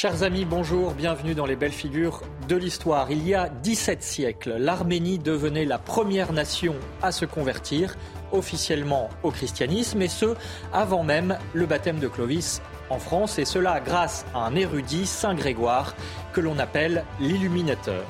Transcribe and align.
Chers 0.00 0.22
amis, 0.22 0.44
bonjour, 0.44 0.92
bienvenue 0.92 1.34
dans 1.34 1.44
les 1.44 1.56
belles 1.56 1.72
figures 1.72 2.22
de 2.46 2.54
l'histoire. 2.54 3.10
Il 3.10 3.26
y 3.26 3.34
a 3.34 3.48
17 3.48 4.00
siècles, 4.00 4.54
l'Arménie 4.56 5.18
devenait 5.18 5.64
la 5.64 5.78
première 5.78 6.32
nation 6.32 6.76
à 7.02 7.10
se 7.10 7.24
convertir 7.24 7.96
officiellement 8.30 9.08
au 9.24 9.32
christianisme, 9.32 10.00
et 10.00 10.06
ce, 10.06 10.36
avant 10.72 11.02
même 11.02 11.36
le 11.52 11.66
baptême 11.66 11.98
de 11.98 12.06
Clovis 12.06 12.62
en 12.90 13.00
France, 13.00 13.40
et 13.40 13.44
cela 13.44 13.80
grâce 13.80 14.24
à 14.36 14.46
un 14.46 14.54
érudit, 14.54 15.04
Saint 15.04 15.34
Grégoire, 15.34 15.96
que 16.32 16.40
l'on 16.40 16.60
appelle 16.60 17.04
l'illuminateur. 17.18 18.04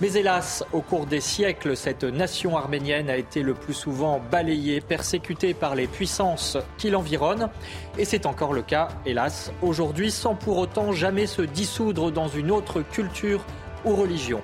Mais 0.00 0.14
hélas, 0.14 0.64
au 0.72 0.80
cours 0.80 1.06
des 1.06 1.20
siècles, 1.20 1.76
cette 1.76 2.02
nation 2.02 2.56
arménienne 2.56 3.08
a 3.08 3.16
été 3.16 3.42
le 3.42 3.54
plus 3.54 3.74
souvent 3.74 4.20
balayée, 4.30 4.80
persécutée 4.80 5.54
par 5.54 5.76
les 5.76 5.86
puissances 5.86 6.58
qui 6.78 6.90
l'environnent. 6.90 7.48
Et 7.96 8.04
c'est 8.04 8.26
encore 8.26 8.52
le 8.52 8.62
cas, 8.62 8.88
hélas, 9.06 9.52
aujourd'hui, 9.62 10.10
sans 10.10 10.34
pour 10.34 10.58
autant 10.58 10.92
jamais 10.92 11.26
se 11.26 11.42
dissoudre 11.42 12.10
dans 12.10 12.26
une 12.26 12.50
autre 12.50 12.82
culture 12.82 13.44
ou 13.84 13.94
religion. 13.94 14.42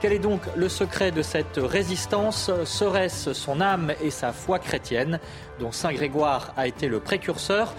Quel 0.00 0.12
est 0.12 0.18
donc 0.18 0.42
le 0.54 0.68
secret 0.68 1.10
de 1.12 1.22
cette 1.22 1.56
résistance? 1.56 2.50
Serait-ce 2.64 3.32
son 3.32 3.62
âme 3.62 3.92
et 4.02 4.10
sa 4.10 4.32
foi 4.32 4.58
chrétienne, 4.58 5.18
dont 5.58 5.72
Saint 5.72 5.92
Grégoire 5.92 6.52
a 6.56 6.66
été 6.66 6.88
le 6.88 7.00
précurseur 7.00 7.74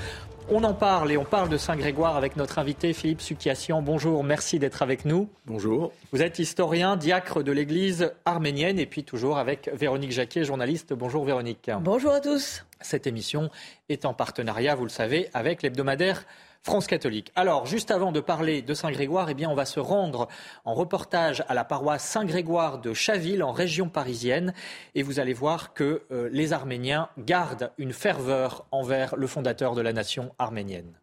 on 0.49 0.63
en 0.63 0.73
parle 0.73 1.11
et 1.11 1.17
on 1.17 1.23
parle 1.23 1.49
de 1.49 1.57
Saint-Grégoire 1.57 2.15
avec 2.15 2.35
notre 2.35 2.59
invité 2.59 2.93
Philippe 2.93 3.21
Sukiassian. 3.21 3.81
Bonjour, 3.81 4.23
merci 4.23 4.59
d'être 4.59 4.81
avec 4.81 5.05
nous. 5.05 5.29
Bonjour. 5.45 5.91
Vous 6.11 6.21
êtes 6.21 6.39
historien, 6.39 6.97
diacre 6.97 7.43
de 7.43 7.51
l'Église 7.51 8.11
arménienne 8.25 8.79
et 8.79 8.85
puis 8.85 9.03
toujours 9.03 9.37
avec 9.37 9.69
Véronique 9.73 10.11
Jacquet, 10.11 10.43
journaliste. 10.43 10.93
Bonjour 10.93 11.23
Véronique. 11.25 11.69
Bonjour 11.81 12.11
à 12.11 12.19
tous. 12.19 12.65
Cette 12.79 13.07
émission 13.07 13.49
est 13.89 14.05
en 14.05 14.13
partenariat, 14.13 14.75
vous 14.75 14.85
le 14.85 14.89
savez, 14.89 15.29
avec 15.33 15.61
l'hebdomadaire 15.61 16.25
France 16.63 16.85
catholique. 16.85 17.31
Alors, 17.35 17.65
juste 17.65 17.89
avant 17.89 18.11
de 18.11 18.19
parler 18.19 18.61
de 18.61 18.75
Saint-Grégoire, 18.75 19.29
eh 19.29 19.45
on 19.47 19.55
va 19.55 19.65
se 19.65 19.79
rendre 19.79 20.27
en 20.63 20.75
reportage 20.75 21.43
à 21.47 21.55
la 21.55 21.63
paroisse 21.63 22.07
Saint-Grégoire 22.07 22.79
de 22.79 22.93
Chaville, 22.93 23.41
en 23.41 23.51
région 23.51 23.89
parisienne. 23.89 24.53
Et 24.93 25.01
vous 25.01 25.19
allez 25.19 25.33
voir 25.33 25.73
que 25.73 26.03
euh, 26.11 26.29
les 26.31 26.53
Arméniens 26.53 27.09
gardent 27.17 27.71
une 27.79 27.93
ferveur 27.93 28.67
envers 28.71 29.15
le 29.15 29.25
fondateur 29.25 29.73
de 29.73 29.81
la 29.81 29.91
nation 29.91 30.35
arménienne. 30.37 30.93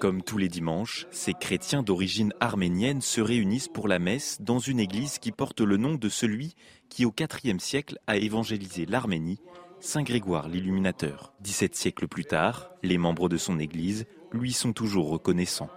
Comme 0.00 0.22
tous 0.22 0.38
les 0.38 0.48
dimanches, 0.48 1.06
ces 1.10 1.34
chrétiens 1.34 1.82
d'origine 1.82 2.32
arménienne 2.40 3.00
se 3.00 3.20
réunissent 3.20 3.68
pour 3.68 3.88
la 3.88 3.98
messe 3.98 4.40
dans 4.40 4.58
une 4.58 4.80
église 4.80 5.18
qui 5.18 5.32
porte 5.32 5.60
le 5.60 5.76
nom 5.76 5.94
de 5.94 6.08
celui 6.08 6.54
qui, 6.88 7.04
au 7.04 7.14
IVe 7.44 7.58
siècle, 7.58 7.98
a 8.06 8.16
évangélisé 8.16 8.86
l'Arménie 8.86 9.38
Saint 9.80 10.02
Grégoire 10.02 10.48
l'Illuminateur. 10.48 11.32
17 11.40 11.74
siècles 11.74 12.08
plus 12.08 12.24
tard, 12.24 12.70
les 12.82 12.98
membres 12.98 13.28
de 13.28 13.36
son 13.36 13.58
Église 13.58 14.06
lui 14.32 14.52
sont 14.52 14.72
toujours 14.72 15.10
reconnaissants. 15.10 15.70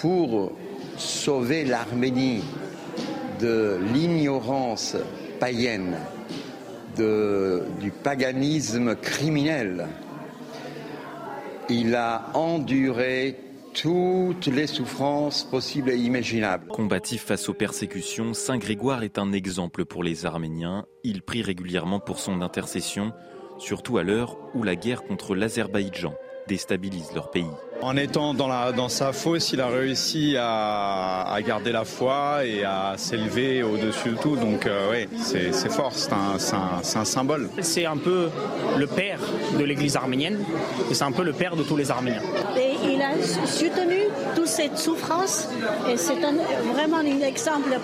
Pour 0.00 0.52
sauver 0.96 1.64
l'Arménie 1.64 2.42
de 3.40 3.78
l'ignorance 3.92 4.96
païenne, 5.38 5.98
du 6.96 7.92
paganisme 8.02 8.96
criminel, 8.96 9.86
il 11.68 11.94
a 11.94 12.30
enduré 12.34 13.38
toutes 13.74 14.46
les 14.46 14.66
souffrances 14.66 15.44
possibles 15.44 15.90
et 15.90 15.96
imaginables. 15.96 16.66
Combatif 16.68 17.24
face 17.24 17.48
aux 17.48 17.54
persécutions, 17.54 18.34
Saint 18.34 18.58
Grégoire 18.58 19.02
est 19.02 19.18
un 19.18 19.32
exemple 19.32 19.84
pour 19.84 20.02
les 20.02 20.26
Arméniens. 20.26 20.86
Il 21.04 21.22
prie 21.22 21.42
régulièrement 21.42 22.00
pour 22.00 22.18
son 22.18 22.42
intercession, 22.42 23.12
surtout 23.58 23.98
à 23.98 24.02
l'heure 24.02 24.36
où 24.54 24.62
la 24.62 24.76
guerre 24.76 25.04
contre 25.04 25.34
l'Azerbaïdjan 25.34 26.14
déstabilise 26.48 27.12
leur 27.14 27.30
pays. 27.30 27.46
En 27.80 27.96
étant 27.96 28.34
dans, 28.34 28.48
la, 28.48 28.72
dans 28.72 28.88
sa 28.88 29.12
fosse, 29.12 29.52
il 29.52 29.60
a 29.60 29.68
réussi 29.68 30.34
à, 30.36 31.38
garder 31.46 31.70
la 31.70 31.84
foi 31.84 32.44
et 32.44 32.64
à 32.64 32.94
s'élever 32.96 33.62
au-dessus 33.62 34.10
de 34.10 34.16
tout. 34.16 34.34
Donc 34.34 34.66
euh, 34.66 34.90
oui, 34.90 35.18
c'est 35.22 35.70
fort, 35.70 35.92
c'est 35.94 36.12
un, 36.12 36.36
un, 36.36 37.04
symbole. 37.04 37.48
C'est 37.60 37.86
un 37.86 37.96
peu 37.96 38.30
le 38.76 38.86
père 38.88 39.20
de 39.56 39.62
l'Église 39.64 39.94
arménienne 39.94 40.40
et 40.90 40.94
c'est 40.94 41.04
un 41.04 41.12
peu 41.12 41.22
le 41.22 41.32
père 41.32 41.54
de 41.54 41.62
tous 41.62 41.76
les 41.76 41.92
Arméniens. 41.92 42.22
Soutenu 43.46 44.00
toute 44.34 44.46
cette 44.46 44.78
souffrance 44.78 45.48
et 45.90 45.96
c'est 45.96 46.18
vraiment 46.72 46.98
un 46.98 47.20
exemple 47.20 47.78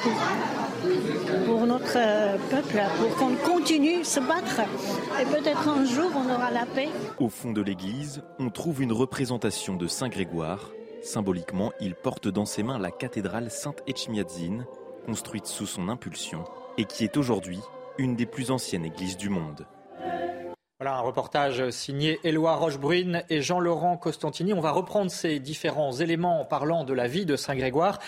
pour 1.47 1.67
notre 1.67 1.97
euh, 1.97 2.37
peuple, 2.51 2.81
pour 2.99 3.17
qu'on 3.17 3.35
continue 3.37 4.01
de 4.01 4.05
se 4.05 4.21
battre. 4.21 4.61
Et 5.21 5.25
peut-être 5.25 5.69
un 5.69 5.85
jour, 5.85 6.11
on 6.15 6.33
aura 6.33 6.51
la 6.51 6.67
paix. 6.67 6.89
Au 7.19 7.29
fond 7.29 7.53
de 7.53 7.63
l'église, 7.63 8.23
on 8.39 8.51
trouve 8.51 8.83
une 8.83 8.93
représentation 8.93 9.77
de 9.77 9.87
Saint 9.87 10.09
Grégoire. 10.09 10.71
Symboliquement, 11.03 11.73
il 11.81 11.95
porte 11.95 12.29
dans 12.29 12.47
ses 12.47 12.63
mains 12.63 12.79
la 12.79 12.91
cathédrale 12.91 13.51
Sainte-Echmiadzine, 13.51 14.67
construite 15.07 15.47
sous 15.47 15.67
son 15.67 15.89
impulsion, 15.89 16.45
et 16.79 16.85
qui 16.85 17.05
est 17.05 17.17
aujourd'hui 17.17 17.61
une 17.99 18.17
des 18.17 18.27
plus 18.27 18.51
anciennes 18.51 18.85
églises 18.85 19.17
du 19.17 19.29
monde. 19.29 19.67
Voilà 20.85 20.99
un 20.99 21.01
reportage 21.01 21.71
signé 21.71 22.21
Éloi 22.25 22.57
Rochebrune 22.57 23.23
et 23.31 23.41
Jean-Laurent 23.41 23.97
Costantini. 23.97 24.53
On 24.53 24.61
va 24.61 24.71
reprendre 24.71 25.11
ces 25.11 25.39
différents 25.39 25.93
éléments 25.93 26.43
en 26.43 26.45
parlant 26.45 26.85
de 26.85 26.93
la 26.93 27.07
vie 27.07 27.25
de 27.25 27.37
Saint-Grégoire. 27.37 28.01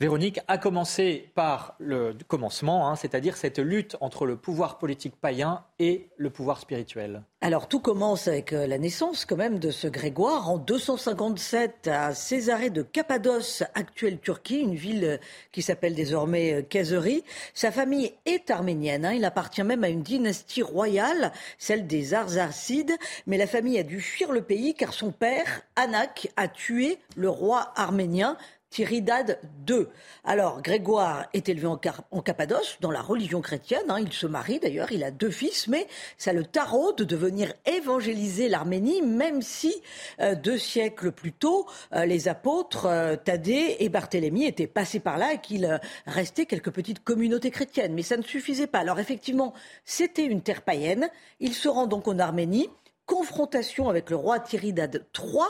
Véronique 0.00 0.40
a 0.48 0.58
commencé 0.58 1.30
par 1.36 1.76
le 1.78 2.16
commencement, 2.26 2.88
hein, 2.88 2.96
c'est-à-dire 2.96 3.36
cette 3.36 3.60
lutte 3.60 3.96
entre 4.00 4.26
le 4.26 4.36
pouvoir 4.36 4.78
politique 4.78 5.14
païen 5.14 5.62
et 5.78 6.08
le 6.16 6.28
pouvoir 6.28 6.58
spirituel. 6.58 7.22
Alors 7.44 7.68
tout 7.68 7.78
commence 7.78 8.26
avec 8.26 8.54
euh, 8.54 8.66
la 8.66 8.78
naissance 8.78 9.26
quand 9.26 9.36
même 9.36 9.58
de 9.58 9.70
ce 9.70 9.86
Grégoire 9.86 10.48
en 10.48 10.56
257 10.56 11.88
à 11.88 12.14
Césarée 12.14 12.70
de 12.70 12.80
Cappadoce, 12.80 13.62
actuelle 13.74 14.18
Turquie, 14.18 14.60
une 14.60 14.74
ville 14.74 15.04
euh, 15.04 15.16
qui 15.52 15.60
s'appelle 15.60 15.94
désormais 15.94 16.54
euh, 16.54 16.62
Kazeri. 16.62 17.22
Sa 17.52 17.70
famille 17.70 18.14
est 18.24 18.50
arménienne, 18.50 19.04
hein. 19.04 19.12
il 19.12 19.26
appartient 19.26 19.62
même 19.62 19.84
à 19.84 19.90
une 19.90 20.02
dynastie 20.02 20.62
royale, 20.62 21.32
celle 21.58 21.86
des 21.86 22.14
Arsacides, 22.14 22.96
mais 23.26 23.36
la 23.36 23.46
famille 23.46 23.78
a 23.78 23.82
dû 23.82 24.00
fuir 24.00 24.32
le 24.32 24.40
pays 24.40 24.72
car 24.72 24.94
son 24.94 25.12
père, 25.12 25.60
Anak, 25.76 26.32
a 26.38 26.48
tué 26.48 26.96
le 27.14 27.28
roi 27.28 27.74
arménien 27.76 28.38
Tiridad 28.74 29.38
II. 29.68 29.86
Alors, 30.24 30.60
Grégoire 30.60 31.26
est 31.32 31.48
élevé 31.48 31.68
en, 31.68 31.76
Cappadoce, 31.76 32.76
dans 32.80 32.90
la 32.90 33.02
religion 33.02 33.40
chrétienne. 33.40 33.88
Hein. 33.88 34.00
il 34.00 34.12
se 34.12 34.26
marie 34.26 34.58
d'ailleurs, 34.58 34.90
il 34.90 35.04
a 35.04 35.12
deux 35.12 35.30
fils, 35.30 35.68
mais 35.68 35.86
ça 36.18 36.32
le 36.32 36.44
taraude 36.44 36.96
de 36.96 37.16
venir 37.16 37.54
évangéliser 37.66 38.48
l'Arménie, 38.48 39.00
même 39.00 39.42
si 39.42 39.72
euh, 40.18 40.34
deux 40.34 40.58
siècles 40.58 41.12
plus 41.12 41.32
tôt, 41.32 41.68
euh, 41.92 42.04
les 42.04 42.26
apôtres 42.26 42.86
euh, 42.86 43.14
Thaddée 43.14 43.76
et 43.78 43.88
Barthélemy 43.88 44.44
étaient 44.44 44.66
passés 44.66 44.98
par 44.98 45.18
là 45.18 45.34
et 45.34 45.38
qu'il 45.38 45.78
restait 46.08 46.46
quelques 46.46 46.72
petites 46.72 47.04
communautés 47.04 47.52
chrétiennes. 47.52 47.94
Mais 47.94 48.02
ça 48.02 48.16
ne 48.16 48.22
suffisait 48.22 48.66
pas. 48.66 48.80
Alors, 48.80 48.98
effectivement, 48.98 49.54
c'était 49.84 50.24
une 50.24 50.42
terre 50.42 50.62
païenne. 50.62 51.10
Il 51.38 51.54
se 51.54 51.68
rend 51.68 51.86
donc 51.86 52.08
en 52.08 52.18
Arménie 52.18 52.68
confrontation 53.06 53.88
avec 53.88 54.10
le 54.10 54.16
roi 54.16 54.40
Tiridad 54.40 55.04
III 55.14 55.44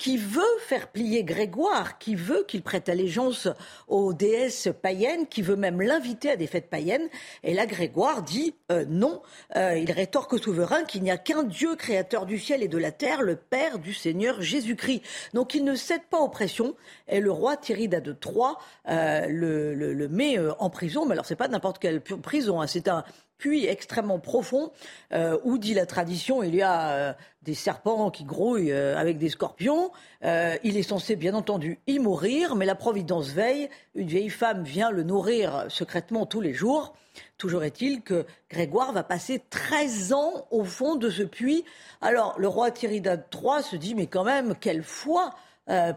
qui 0.00 0.16
veut 0.16 0.40
faire 0.60 0.88
plier 0.88 1.24
Grégoire, 1.24 1.98
qui 1.98 2.14
veut 2.14 2.44
qu'il 2.48 2.62
prête 2.62 2.88
allégeance 2.88 3.48
aux 3.86 4.14
déesses 4.14 4.70
païennes, 4.80 5.26
qui 5.26 5.42
veut 5.42 5.56
même 5.56 5.82
l'inviter 5.82 6.30
à 6.30 6.36
des 6.36 6.46
fêtes 6.46 6.70
païennes. 6.70 7.06
Et 7.44 7.52
là, 7.52 7.66
Grégoire 7.66 8.22
dit 8.22 8.54
euh, 8.72 8.86
non. 8.88 9.20
Euh, 9.56 9.76
il 9.76 9.92
rétorque 9.92 10.32
au 10.32 10.38
souverain 10.38 10.84
qu'il 10.84 11.02
n'y 11.02 11.10
a 11.10 11.18
qu'un 11.18 11.42
Dieu 11.42 11.76
créateur 11.76 12.24
du 12.24 12.38
ciel 12.38 12.62
et 12.62 12.68
de 12.68 12.78
la 12.78 12.92
terre, 12.92 13.20
le 13.20 13.36
Père 13.36 13.78
du 13.78 13.92
Seigneur 13.92 14.40
Jésus-Christ. 14.40 15.02
Donc 15.34 15.52
il 15.52 15.64
ne 15.64 15.74
cède 15.74 16.04
pas 16.08 16.18
aux 16.18 16.30
pressions. 16.30 16.74
Et 17.06 17.20
le 17.20 17.30
roi 17.30 17.58
Thierry 17.58 17.86
de 17.88 18.12
Troyes 18.12 18.56
euh, 18.88 19.26
le, 19.28 19.74
le, 19.74 20.08
met 20.08 20.38
en 20.58 20.70
prison. 20.70 21.04
Mais 21.04 21.12
alors 21.12 21.26
c'est 21.26 21.36
pas 21.36 21.48
n'importe 21.48 21.78
quelle 21.78 22.00
prison. 22.00 22.62
Hein. 22.62 22.66
C'est 22.66 22.88
un 22.88 23.04
puits 23.40 23.66
extrêmement 23.66 24.20
profond 24.20 24.70
euh, 25.12 25.38
où, 25.42 25.58
dit 25.58 25.74
la 25.74 25.86
tradition, 25.86 26.42
il 26.42 26.54
y 26.54 26.62
a 26.62 26.90
euh, 26.90 27.12
des 27.42 27.54
serpents 27.54 28.10
qui 28.10 28.22
grouillent 28.22 28.70
euh, 28.70 28.96
avec 28.96 29.18
des 29.18 29.30
scorpions. 29.30 29.90
il 30.22 30.76
est 30.76 30.82
censé, 30.82 31.16
bien 31.16 31.34
entendu, 31.34 31.80
y 31.86 31.98
mourir, 31.98 32.54
mais 32.54 32.66
la 32.66 32.76
Providence 32.76 33.30
veille. 33.30 33.68
Une 33.94 34.06
vieille 34.06 34.28
femme 34.28 34.62
vient 34.62 34.90
le 34.90 35.02
nourrir 35.02 35.64
secrètement 35.68 36.26
tous 36.26 36.40
les 36.40 36.52
jours. 36.52 36.94
Toujours 37.38 37.64
est-il 37.64 38.02
que 38.02 38.26
Grégoire 38.50 38.92
va 38.92 39.02
passer 39.02 39.42
13 39.50 40.12
ans 40.12 40.46
au 40.50 40.64
fond 40.64 40.94
de 40.94 41.10
ce 41.10 41.22
puits. 41.22 41.64
Alors, 42.02 42.38
le 42.38 42.46
roi 42.46 42.70
Tiridad 42.70 43.24
III 43.34 43.62
se 43.62 43.76
dit, 43.76 43.94
mais 43.94 44.06
quand 44.06 44.24
même, 44.24 44.54
quelle 44.54 44.84
foi 44.84 45.30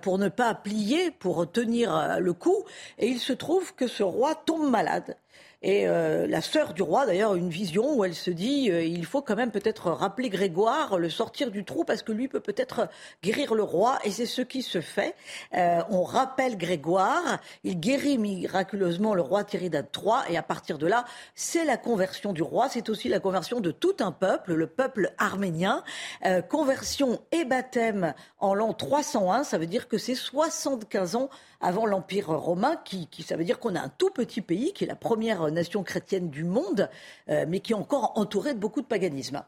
pour 0.04 0.20
ne 0.20 0.30
pas 0.30 0.54
plier, 0.54 1.10
pour 1.10 1.52
tenir 1.52 2.20
le 2.20 2.34
coup. 2.34 2.64
Et 3.00 3.08
il 3.08 3.20
se 3.20 3.34
trouve 3.34 3.74
que 3.74 3.88
ce 3.88 4.04
roi 4.04 4.36
tombe 4.36 4.70
malade. 4.70 5.18
Et 5.64 5.88
euh, 5.88 6.28
la 6.28 6.42
sœur 6.42 6.74
du 6.74 6.82
roi, 6.82 7.06
d'ailleurs, 7.06 7.36
une 7.36 7.50
vision 7.50 7.96
où 7.96 8.04
elle 8.04 8.14
se 8.14 8.30
dit 8.30 8.70
euh, 8.70 8.84
il 8.84 9.06
faut 9.06 9.22
quand 9.22 9.38
même 9.38 9.52
peut-être 9.52 9.92
rappeler 9.92 10.28
Grégoire, 10.28 11.00
le 11.00 11.10
sortir 11.10 11.52
du 11.52 11.64
trou, 11.64 11.86
parce 11.86 12.04
que 12.04 12.12
lui 12.12 12.28
peut 12.28 12.42
peut-être 12.42 12.90
guérir 13.24 13.56
le 13.56 13.64
roi. 13.64 13.98
Et 14.04 14.12
c'est 14.12 14.26
ce 14.26 14.42
qui 14.42 14.62
se 14.62 14.82
fait. 14.82 15.16
Euh, 15.56 15.82
on 15.90 16.04
rappelle 16.04 16.58
Grégoire, 16.58 17.40
il 17.64 17.80
guérit 17.80 18.18
miraculeusement 18.18 19.14
le 19.14 19.22
roi 19.22 19.46
Tiridad 19.46 19.88
III, 19.96 20.34
et 20.34 20.38
à 20.38 20.44
partir 20.44 20.78
de 20.78 20.86
là, 20.86 21.06
c'est 21.34 21.64
la 21.64 21.78
conversion 21.78 22.34
du 22.34 22.44
roi, 22.44 22.68
c'est 22.68 22.90
aussi 22.90 23.08
la 23.08 23.22
conversion 23.22 23.62
de 23.62 23.72
tout 23.72 23.96
un 24.02 24.12
peuple, 24.12 24.54
le 24.56 24.68
peuple 24.68 25.14
arménien. 25.18 25.84
conversion 26.50 27.22
et 27.32 27.46
baptême 27.46 28.14
en 28.40 28.54
l'an 28.54 28.74
301, 28.74 29.46
ça 29.46 29.58
veut 29.58 29.68
dire 29.68 29.88
que 29.88 29.98
c'est 29.98 30.16
75 30.16 31.16
ans 31.16 31.30
avant 31.64 31.86
l'Empire 31.86 32.28
romain, 32.28 32.76
qui, 32.84 33.08
ça 33.26 33.38
veut 33.38 33.46
dire 33.46 33.58
qu'on 33.58 33.76
a 33.76 33.80
un 33.80 33.90
tout 33.98 34.10
petit 34.10 34.42
pays, 34.42 34.74
qui 34.74 34.84
est 34.84 34.88
la 34.88 34.96
première 34.96 35.50
nation 35.50 35.82
chrétienne 35.82 36.30
du 36.30 36.44
monde, 36.44 36.90
euh, 37.30 37.46
mais 37.48 37.62
qui 37.62 37.72
est 37.72 37.76
encore 37.76 38.12
entouré 38.16 38.54
de 38.54 38.60
beaucoup 38.60 38.82
de 38.82 38.86
paganisme. 38.86 39.42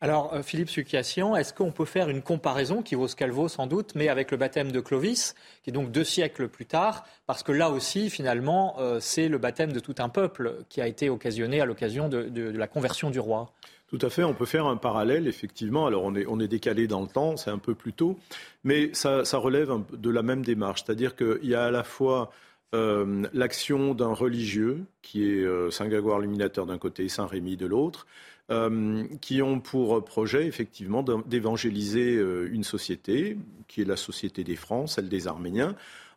Alors, 0.00 0.34
euh, 0.34 0.42
Philippe 0.42 0.68
Sukiassian, 0.68 1.34
est-ce 1.34 1.54
qu'on 1.54 1.72
peut 1.72 1.86
faire 1.86 2.10
une 2.10 2.20
comparaison 2.20 2.82
qui 2.82 2.94
vaut 2.94 3.08
ce 3.08 3.16
qu'elle 3.16 3.30
vaut 3.30 3.48
sans 3.48 3.66
doute, 3.66 3.92
mais 3.94 4.08
avec 4.08 4.30
le 4.30 4.36
baptême 4.36 4.70
de 4.70 4.80
Clovis, 4.80 5.34
qui 5.62 5.70
est 5.70 5.72
donc 5.72 5.90
deux 5.90 6.04
siècles 6.04 6.48
plus 6.48 6.66
tard, 6.66 7.06
parce 7.26 7.42
que 7.42 7.52
là 7.52 7.70
aussi, 7.70 8.10
finalement, 8.10 8.76
euh, 8.78 9.00
c'est 9.00 9.28
le 9.28 9.38
baptême 9.38 9.72
de 9.72 9.80
tout 9.80 9.94
un 9.98 10.10
peuple 10.10 10.64
qui 10.68 10.82
a 10.82 10.86
été 10.86 11.08
occasionné 11.08 11.62
à 11.62 11.64
l'occasion 11.64 12.10
de 12.10 12.50
la 12.50 12.66
conversion 12.66 13.10
du 13.10 13.20
roi? 13.20 13.50
Tout 13.88 13.98
à 14.00 14.10
fait, 14.10 14.24
on 14.24 14.34
peut 14.34 14.46
faire 14.46 14.66
un 14.66 14.76
parallèle, 14.76 15.28
effectivement. 15.28 15.86
Alors 15.86 16.04
on 16.04 16.40
est, 16.40 16.48
décalé 16.48 16.86
dans 16.86 17.02
le 17.02 17.06
temps, 17.06 17.36
c'est 17.36 17.50
un 17.50 17.58
peu 17.58 17.74
plus 17.74 17.92
tôt, 17.92 18.18
mais 18.64 18.90
ça, 18.94 19.22
relève 19.34 19.72
de 19.92 20.10
la 20.10 20.22
même 20.22 20.42
démarche. 20.42 20.84
C'est-à-dire 20.84 21.14
qu'il 21.16 21.44
y 21.44 21.54
a 21.54 21.64
à 21.64 21.70
la 21.70 21.84
fois 21.84 22.30
euh, 22.74 23.24
l'action 23.32 23.94
d'un 23.94 24.12
religieux, 24.12 24.84
qui 25.02 25.24
est 25.24 25.44
euh, 25.44 25.70
Saint 25.70 25.86
Grégoire 25.86 26.20
Illuminateur 26.20 26.66
d'un 26.66 26.78
côté 26.78 27.04
et 27.04 27.08
Saint 27.08 27.26
Rémy 27.26 27.56
de 27.56 27.66
l'autre, 27.66 28.06
euh, 28.50 29.04
qui 29.20 29.42
ont 29.42 29.60
pour 29.60 30.04
projet 30.04 30.46
effectivement 30.46 31.04
d'évangéliser 31.26 32.14
une 32.50 32.64
société, 32.64 33.36
qui 33.68 33.82
est 33.82 33.86
la 33.86 33.96
société 33.96 34.44
des 34.44 34.56
Francs, 34.56 34.88
celle 34.88 35.08
des 35.08 35.28
Arméniens, 35.28 35.76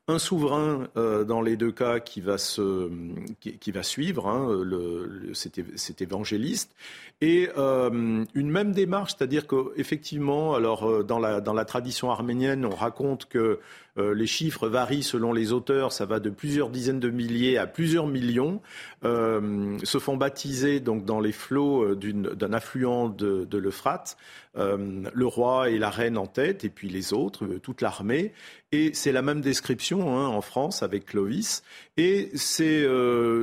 un 0.09 0.19
souverain 0.19 0.87
euh, 0.95 1.25
dans 1.25 1.41
les 1.41 1.57
deux 1.57 1.71
cas 1.71 1.99
qui 1.99 2.21
va, 2.21 2.37
se, 2.37 2.89
qui, 3.41 3.71
va 3.71 3.83
suivre 3.83 4.27
hein, 4.27 4.47
le, 4.63 5.33
cet, 5.33 6.01
évangéliste. 6.01 6.73
Et 7.19 7.49
euh, 7.57 8.23
une 8.33 8.49
même 8.49 8.71
démarche, 8.71 9.15
c'est-à-dire 9.17 9.47
qu'effectivement, 9.47 10.55
alors 10.55 10.89
euh, 10.89 11.03
dans 11.03 11.19
la, 11.19 11.41
dans 11.41 11.53
la 11.53 11.65
tradition 11.65 12.09
arménienne, 12.09 12.65
on 12.65 12.75
raconte 12.75 13.25
que 13.25 13.59
euh, 13.97 14.13
les 14.13 14.27
chiffres 14.27 14.67
varient 14.67 15.03
selon 15.03 15.33
les 15.33 15.51
auteurs, 15.51 15.91
ça 15.91 16.05
va 16.05 16.19
de 16.19 16.29
plusieurs 16.29 16.69
dizaines 16.69 16.99
de 16.99 17.09
milliers 17.09 17.57
à 17.57 17.65
plusieurs 17.65 18.07
millions, 18.07 18.61
euh, 19.03 19.77
se 19.83 19.97
font 19.97 20.17
baptiser 20.17 20.79
donc 20.79 21.05
dans 21.05 21.19
les 21.19 21.31
flots 21.31 21.83
euh, 21.83 21.95
d'un 21.95 22.53
affluent 22.53 23.09
de, 23.09 23.57
l'Euphrate, 23.57 24.17
le 24.55 25.25
roi 25.25 25.69
et 25.69 25.77
la 25.77 25.91
reine 25.91 26.17
en 26.17 26.25
tête, 26.25 26.63
et 26.63 26.69
puis 26.69 26.89
les 26.89 27.13
autres, 27.13 27.45
toute 27.61 27.81
l'armée. 27.81 28.33
Et 28.71 28.91
c'est 28.93 29.11
la 29.11 29.21
même 29.21 29.39
description 29.39 30.17
hein, 30.17 30.27
en 30.27 30.41
France 30.41 30.81
avec 30.81 31.05
Clovis. 31.05 31.63
Et 31.95 32.31
c'est 32.33 32.87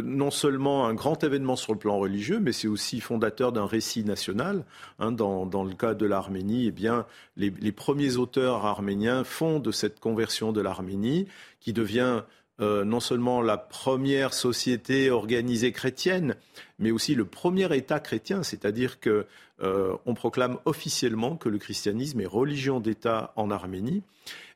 non 0.04 0.32
seulement 0.32 0.86
un 0.86 0.94
grand 0.94 1.22
événement 1.22 1.54
sur 1.54 1.72
le 1.72 1.78
plan 1.78 1.98
religieux, 1.98 2.40
mais 2.42 2.50
c'est 2.50 2.66
aussi 2.66 3.00
fondateur 3.00 3.52
d'un 3.52 3.66
récit 3.66 4.04
national. 4.04 4.64
Hein, 4.98 5.12
dans, 5.12 5.44
le 5.64 5.74
cas 5.74 5.94
de 5.94 6.04
l'Arménie, 6.04 6.72
eh 6.76 6.90
les 7.36 7.72
premiers 7.72 8.16
auteurs 8.16 8.66
arméniens 8.66 9.22
font 9.22 9.60
de 9.60 9.70
cette 9.70 10.00
conversion 10.00 10.43
de 10.52 10.60
l'Arménie, 10.60 11.26
qui 11.60 11.72
devient 11.72 12.22
euh, 12.60 12.84
non 12.84 13.00
seulement 13.00 13.42
la 13.42 13.56
première 13.56 14.32
société 14.32 15.10
organisée 15.10 15.72
chrétienne, 15.72 16.36
mais 16.78 16.92
aussi 16.92 17.16
le 17.16 17.24
premier 17.24 17.74
État 17.76 17.98
chrétien, 17.98 18.44
c'est-à-dire 18.44 19.00
que 19.00 19.26
euh, 19.60 19.96
on 20.06 20.14
proclame 20.14 20.58
officiellement 20.64 21.36
que 21.36 21.48
le 21.48 21.58
christianisme 21.58 22.20
est 22.20 22.26
religion 22.26 22.78
d'État 22.78 23.32
en 23.34 23.50
Arménie, 23.50 24.04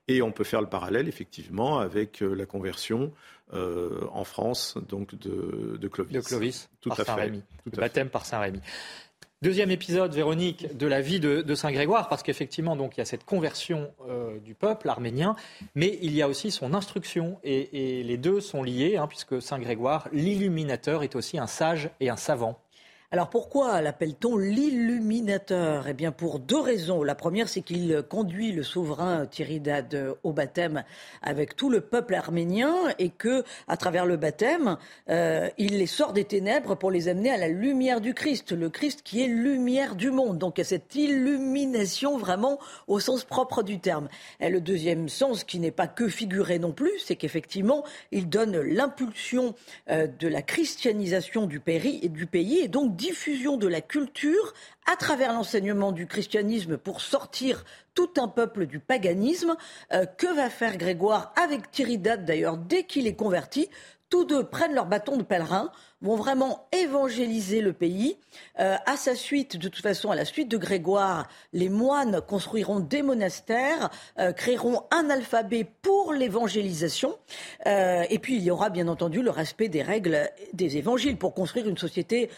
et 0.07 0.23
on 0.23 0.31
peut 0.31 0.45
faire 0.45 0.61
le 0.61 0.69
parallèle 0.69 1.09
effectivement 1.09 1.81
avec 1.81 2.23
euh, 2.23 2.35
la 2.35 2.47
conversion 2.47 3.13
en 3.51 4.25
France 4.25 4.77
donc 4.91 5.15
de, 5.15 5.89
Clovis. 5.89 6.13
De 6.13 6.21
Clovis, 6.21 6.69
tout 6.83 6.91
à 6.93 6.97
fait. 6.97 7.31
Tout 7.31 7.71
le 7.73 7.81
baptême 7.81 8.11
par 8.11 8.27
Saint 8.27 8.41
Rémy. 8.41 8.61
Deuxième 9.41 9.71
épisode, 9.71 10.13
Véronique, 10.13 10.77
de 10.77 10.89
la 10.89 11.01
vie 11.01 11.21
de, 11.21 11.55
Saint 11.55 11.71
Grégoire, 11.71 12.09
parce 12.09 12.25
qu'effectivement, 12.25 12.75
donc, 12.75 12.97
il 12.97 12.99
y 12.99 13.03
a 13.03 13.05
cette 13.05 13.25
conversion 13.25 13.93
euh, 14.09 14.41
du 14.41 14.57
peuple 14.57 14.89
arménien, 14.89 15.37
mais 15.77 15.97
il 16.03 16.13
y 16.13 16.23
a 16.23 16.29
aussi 16.29 16.51
son 16.51 16.75
instruction, 16.75 17.39
et, 17.45 18.03
les 18.03 18.17
deux 18.17 18.41
sont 18.41 18.65
liés, 18.65 18.97
hein, 18.97 19.07
puisque 19.07 19.41
Saint 19.41 19.61
Grégoire, 19.61 20.09
l'illuminateur, 20.13 21.05
est 21.05 21.15
aussi 21.15 21.39
un 21.39 21.47
sage 21.47 21.89
et 22.01 22.11
un 22.11 22.17
savant. 22.17 22.59
Alors 23.11 23.31
pourquoi 23.31 23.81
l'appelle-t-on 23.81 24.37
l'illuminateur? 24.37 25.89
Eh 25.89 25.95
bien 25.95 26.13
pour 26.13 26.39
deux 26.39 26.61
raisons. 26.61 27.03
La 27.03 27.15
première, 27.15 27.49
c'est 27.49 27.63
qu'il 27.63 28.03
conduit 28.07 28.53
le 28.53 28.63
souverain 28.63 29.25
Tiridad 29.25 30.15
au 30.25 30.35
baptême 30.35 30.85
avec 31.23 31.57
tout 31.57 31.71
le 31.71 31.81
peuple 31.81 32.15
arménien 32.15 32.75
et 32.99 33.09
que, 33.09 33.45
à 33.67 33.79
travers 33.79 34.05
le 34.05 34.19
baptême, 34.19 34.77
euh, 35.09 35.49
il 35.57 35.79
les 35.79 35.87
sort 35.87 36.13
des 36.13 36.27
ténèbres 36.27 36.75
pour 36.75 36.91
les 36.91 37.09
amener 37.09 37.31
à 37.31 37.39
la 37.39 37.49
lumière 37.49 38.03
du 38.03 38.13
Christ, 38.13 38.53
le 38.53 38.69
Christ 38.69 39.01
qui 39.03 39.25
est 39.25 39.27
lumière 39.27 39.95
du 39.95 40.11
monde. 40.11 40.37
Donc 40.37 40.59
il 40.59 40.61
y 40.61 40.67
a 40.67 40.67
cette 40.67 40.95
illumination 40.95 42.19
vraiment 42.19 42.59
au 42.89 43.01
sens 43.01 43.25
propre 43.25 43.63
du 43.63 43.81
terme. 43.81 44.11
Et 44.39 44.51
le 44.51 44.61
deuxième 44.61 45.09
sens, 45.09 45.45
qui 45.45 45.61
n'est 45.61 45.71
pas 45.71 45.87
que 45.87 46.09
figuré 46.09 46.59
non 46.59 46.73
plus, 46.73 46.93
c'est 46.99 47.17
qu'effectivement, 47.17 47.85
il 48.13 48.29
donne 48.29 48.61
l'impulsion 48.61 49.55
euh, 49.89 50.07
de 50.07 50.29
la 50.29 50.43
christianisation 50.43 51.47
du 51.47 51.59
pays 51.59 52.01
et 52.05 52.69
donc 52.69 52.98
diffusion 52.99 53.57
de 53.57 53.69
la 53.69 53.81
culture 53.81 54.53
à 54.85 54.97
travers 54.97 55.33
l'enseignement 55.33 55.93
du 55.93 56.07
christianisme 56.07 56.77
pour 56.77 57.01
sortir 57.01 57.65
tout 57.95 58.11
un 58.19 58.29
peuple 58.29 58.67
du 58.67 58.81
paganisme. 58.81 59.57
Euh, 59.93 60.05
que 60.05 60.27
va 60.35 60.51
faire 60.51 60.77
Grégoire 60.77 61.33
avec 61.43 61.71
Tiridate 61.71 62.27
d'ailleurs 62.27 62.59
dès 62.59 62.85
qu'il 62.85 63.07
est 63.07 63.17
converti? 63.17 63.71
Tous 64.11 64.25
deux 64.25 64.45
prennent 64.45 64.75
leur 64.75 64.87
bâton 64.87 65.17
de 65.17 65.23
pèlerin, 65.23 65.71
vont 66.01 66.17
vraiment 66.17 66.69
évangéliser 66.73 67.61
le 67.61 67.73
pays. 67.73 68.17
Euh, 68.61 68.77
à 68.87 68.97
sa 68.97 69.15
suite, 69.15 69.57
de 69.57 69.69
toute 69.69 69.83
façon, 69.83 70.11
à 70.11 70.17
la 70.17 70.25
suite 70.25 70.49
de 70.49 70.57
Grégoire, 70.57 71.29
les 71.53 71.69
moines 71.69 72.21
construiront 72.21 72.81
des 72.81 73.03
monastères, 73.03 73.91
euh, 74.19 74.33
créeront 74.33 74.85
un 74.91 75.11
alphabet 75.11 75.67
pour 75.83 76.13
l'évangélisation. 76.13 77.19
Euh, 77.67 78.05
et 78.09 78.19
puis, 78.19 78.37
il 78.37 78.43
y 78.43 78.51
aura 78.51 78.71
bien 78.71 78.89
entendu 78.89 79.23
le 79.23 79.31
respect 79.31 79.69
des 79.69 79.83
règles 79.83 80.31
des 80.53 80.77
évangiles 80.77 81.17
pour 81.17 81.35
construire 81.35 81.69
une 81.69 81.79
société 81.79 82.31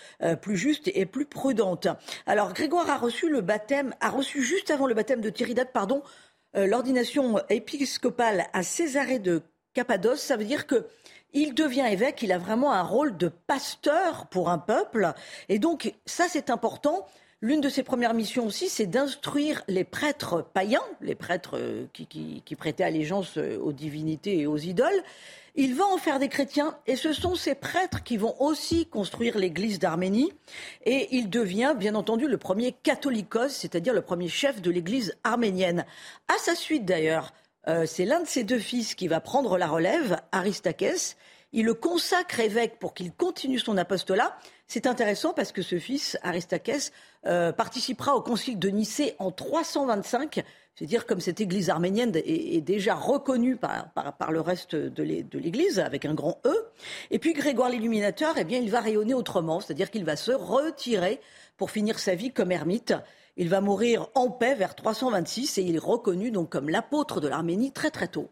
plus 0.43 0.57
juste 0.57 0.91
et 0.95 1.07
plus 1.07 1.27
prudente. 1.27 1.89
Alors, 2.27 2.53
Grégoire 2.53 2.89
a 2.91 2.97
reçu 2.97 3.29
le 3.29 3.41
baptême, 3.41 3.95
a 4.01 4.11
reçu 4.11 4.43
juste 4.43 4.71
avant 4.71 4.87
le 4.87 4.95
baptême 4.95 5.21
de 5.21 5.31
Tiridate, 5.31 5.73
pardon, 5.73 6.03
l'ordination 6.55 7.41
épiscopale 7.49 8.47
à 8.53 8.63
Césarée 8.63 9.19
de 9.19 9.43
Cappadoce. 9.75 10.21
Ça 10.21 10.37
veut 10.37 10.45
dire 10.45 10.67
que 10.67 10.87
il 11.33 11.55
devient 11.55 11.87
évêque, 11.91 12.23
il 12.23 12.33
a 12.33 12.39
vraiment 12.39 12.73
un 12.73 12.83
rôle 12.83 13.17
de 13.17 13.29
pasteur 13.29 14.27
pour 14.27 14.51
un 14.51 14.59
peuple. 14.59 15.13
Et 15.49 15.59
donc, 15.59 15.95
ça, 16.07 16.27
c'est 16.29 16.51
important. 16.51 17.07
L'une 17.43 17.63
de 17.63 17.71
ses 17.71 17.83
premières 17.83 18.13
missions 18.13 18.45
aussi, 18.45 18.69
c'est 18.69 18.87
d'instruire 18.87 19.63
les 19.67 19.85
prêtres 19.85 20.43
païens, 20.53 20.83
les 21.01 21.15
prêtres 21.15 21.57
euh, 21.57 21.87
qui, 21.95 22.43
prêtaient 22.59 22.85
allégeance 22.85 23.39
euh, 23.39 23.59
aux 23.59 23.73
divinités 23.73 24.41
et 24.41 24.47
aux 24.47 24.59
idoles. 24.59 25.03
Il 25.57 25.75
va 25.75 25.87
en 25.87 25.97
faire 25.97 26.19
des 26.19 26.29
chrétiens 26.29 26.77
et 26.87 26.97
ce 26.97 27.15
sont 27.15 27.35
ces 27.35 27.55
prêtres 27.55 28.03
qui 28.03 28.19
vont 28.19 28.35
aussi 28.41 28.87
construire 28.87 29.39
l'église 29.39 29.79
d'Arménie 29.79 30.33
et 30.85 31.09
il 31.13 31.31
devient 31.31 31.75
bien 31.77 31.95
entendu 31.95 32.29
le 32.29 32.37
premier 32.37 32.73
catholicos, 32.83 33.49
c'est-à-dire 33.49 33.95
le 33.95 34.03
premier 34.03 34.29
chef 34.29 34.61
de 34.61 34.71
l'église 34.71 35.17
arménienne. 35.25 35.87
À 36.29 36.39
sa 36.39 36.55
suite 36.55 36.85
d'ailleurs, 36.85 37.33
euh, 37.69 37.87
c'est 37.87 38.05
l'un 38.05 38.21
de 38.21 38.27
ses 38.27 38.45
deux 38.45 38.59
fils 38.59 38.95
qui 38.95 39.09
va 39.09 39.21
prendre 39.21 39.59
la 39.59 39.67
relève, 39.67 40.21
Aristakès. 40.33 41.17
Il 41.53 41.65
le 41.65 41.75
consacre 41.75 42.41
évêque 42.41 42.79
pour 42.79 42.95
qu'il 42.95 43.13
continue 43.13 43.59
son 43.59 43.77
apostolat. 43.77 44.37
C'est 44.69 44.87
intéressant 44.87 45.33
parce 45.33 45.51
que 45.51 45.63
ce 45.63 45.81
fils, 45.81 46.17
Aristakès, 46.23 46.93
participera 47.23 48.15
au 48.15 48.23
concile 48.23 48.57
de 48.57 48.69
Nicée 48.69 49.17
en 49.19 49.33
325 49.33 50.45
c'est-à-dire 50.81 51.05
comme 51.05 51.21
cette 51.21 51.43
église 51.43 51.69
arménienne 51.69 52.11
est, 52.15 52.63
déjà 52.63 52.95
reconnue 52.95 53.57
par, 53.57 53.91
par, 53.93 54.33
le 54.33 54.41
reste 54.41 54.75
de 54.75 55.39
l'église, 55.39 55.79
avec 55.79 56.07
un 56.07 56.15
grand 56.15 56.41
E. 56.47 56.55
Et 57.11 57.19
puis 57.19 57.35
Grégoire 57.35 57.69
l'Illuminateur, 57.69 58.35
eh 58.39 58.45
bien, 58.45 58.61
il 58.61 58.71
va 58.71 58.81
rayonner 58.81 59.13
autrement, 59.13 59.61
c'est-à-dire 59.61 59.91
qu'il 59.91 60.07
va 60.07 60.17
se 60.17 60.33
retirer 60.33 61.21
pour 61.59 61.71
finir 61.71 61.99
sa 61.99 62.15
vie 62.15 62.33
comme 62.33 62.51
ermite. 62.51 62.95
Il 63.41 63.49
va 63.49 63.63
mourir 63.63 64.07
en 64.15 64.31
paix 64.31 64.55
vers 64.55 64.77
326 64.77 65.57
et 65.57 65.63
il 65.63 65.77
est 65.77 65.79
reconnu 65.79 66.31
donc 66.31 66.51
comme 66.51 66.69
l'apôtre 66.69 67.23
de 67.23 67.27
l'Arménie 67.27 67.73
très 67.73 67.91
très 67.91 68.07
tôt. 68.07 68.29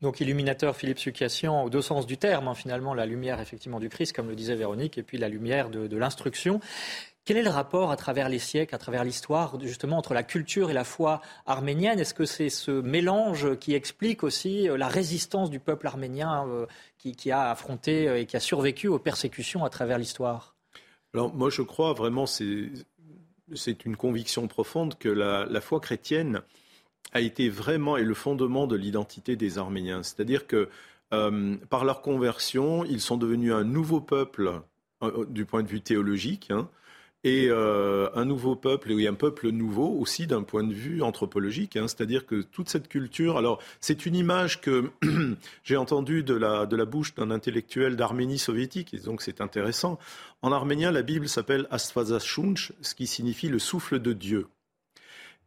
Donc 0.00 0.20
illuminateur 0.20 0.74
Philippe 0.74 0.98
Sucassian, 0.98 1.62
aux 1.62 1.70
deux 1.70 1.82
sens 1.82 2.06
du 2.06 2.16
terme, 2.16 2.48
hein, 2.48 2.54
finalement, 2.54 2.94
la 2.94 3.04
lumière 3.04 3.38
effectivement 3.40 3.80
du 3.80 3.90
Christ, 3.90 4.14
comme 4.14 4.28
le 4.28 4.34
disait 4.34 4.54
Véronique, 4.54 4.96
et 4.96 5.02
puis 5.02 5.18
la 5.18 5.28
lumière 5.28 5.68
de 5.68 5.96
l'instruction. 5.96 6.60
Quel 7.26 7.36
est 7.36 7.42
le 7.42 7.50
rapport 7.50 7.90
à 7.90 7.96
travers 7.96 8.28
les 8.28 8.38
siècles, 8.38 8.72
à 8.74 8.78
travers 8.78 9.02
l'histoire, 9.02 9.60
justement, 9.60 9.98
entre 9.98 10.14
la 10.14 10.22
culture 10.22 10.70
et 10.70 10.72
la 10.72 10.84
foi 10.84 11.20
arménienne? 11.44 11.98
Est-ce 11.98 12.14
que 12.14 12.24
c'est 12.24 12.50
ce 12.50 12.70
mélange 12.70 13.58
qui 13.58 13.74
explique 13.74 14.22
aussi 14.22 14.70
euh, 14.70 14.78
la 14.78 14.86
résistance 14.86 15.50
du 15.50 15.58
peuple 15.58 15.88
arménien 15.88 16.46
euh, 16.46 16.66
qui, 16.98 17.30
a 17.32 17.50
affronté 17.50 18.08
euh, 18.08 18.20
et 18.20 18.26
qui 18.26 18.36
a 18.36 18.40
survécu 18.40 18.86
aux 18.86 19.00
persécutions 19.00 19.64
à 19.64 19.70
travers 19.70 19.98
l'histoire? 19.98 20.54
Alors 21.14 21.34
moi, 21.34 21.50
je 21.50 21.62
crois 21.62 21.94
vraiment, 21.94 22.26
c'est 22.26 22.70
une 23.84 23.96
conviction 23.96 24.46
profonde 24.48 24.96
que 24.98 25.08
la, 25.08 25.60
foi 25.60 25.80
chrétienne 25.80 26.42
a 27.12 27.20
été 27.20 27.48
vraiment 27.48 27.96
et 27.96 28.02
le 28.02 28.14
fondement 28.14 28.66
de 28.66 28.76
l'identité 28.76 29.36
des 29.36 29.58
Arméniens. 29.58 30.02
C'est-à-dire 30.02 30.46
que 30.46 30.68
par 31.10 31.84
leur 31.84 32.02
conversion, 32.02 32.84
ils 32.84 33.00
sont 33.00 33.16
devenus 33.16 33.52
un 33.52 33.64
nouveau 33.64 34.00
peuple 34.00 34.60
du 35.28 35.44
point 35.44 35.62
de 35.62 35.68
vue 35.68 35.80
théologique. 35.80 36.50
Hein, 36.50 36.68
et 37.24 37.48
euh, 37.48 38.08
un 38.14 38.24
nouveau 38.24 38.54
peuple, 38.54 38.92
et 38.92 39.06
un 39.08 39.14
peuple 39.14 39.48
nouveau 39.50 39.88
aussi 39.88 40.26
d'un 40.26 40.42
point 40.42 40.62
de 40.62 40.72
vue 40.72 41.02
anthropologique. 41.02 41.76
Hein. 41.76 41.88
C'est-à-dire 41.88 42.26
que 42.26 42.42
toute 42.42 42.68
cette 42.68 42.88
culture, 42.88 43.36
alors 43.36 43.60
c'est 43.80 44.06
une 44.06 44.14
image 44.14 44.60
que 44.60 44.90
j'ai 45.64 45.76
entendue 45.76 46.22
de 46.22 46.34
la, 46.34 46.66
de 46.66 46.76
la 46.76 46.84
bouche 46.84 47.14
d'un 47.14 47.30
intellectuel 47.30 47.96
d'Arménie 47.96 48.38
soviétique, 48.38 48.94
et 48.94 48.98
donc 48.98 49.22
c'est 49.22 49.40
intéressant. 49.40 49.98
En 50.42 50.52
arménien, 50.52 50.92
la 50.92 51.02
Bible 51.02 51.28
s'appelle 51.28 51.66
Astvazashunch, 51.70 52.72
ce 52.80 52.94
qui 52.94 53.06
signifie 53.06 53.48
le 53.48 53.58
souffle 53.58 53.98
de 53.98 54.12
Dieu. 54.12 54.46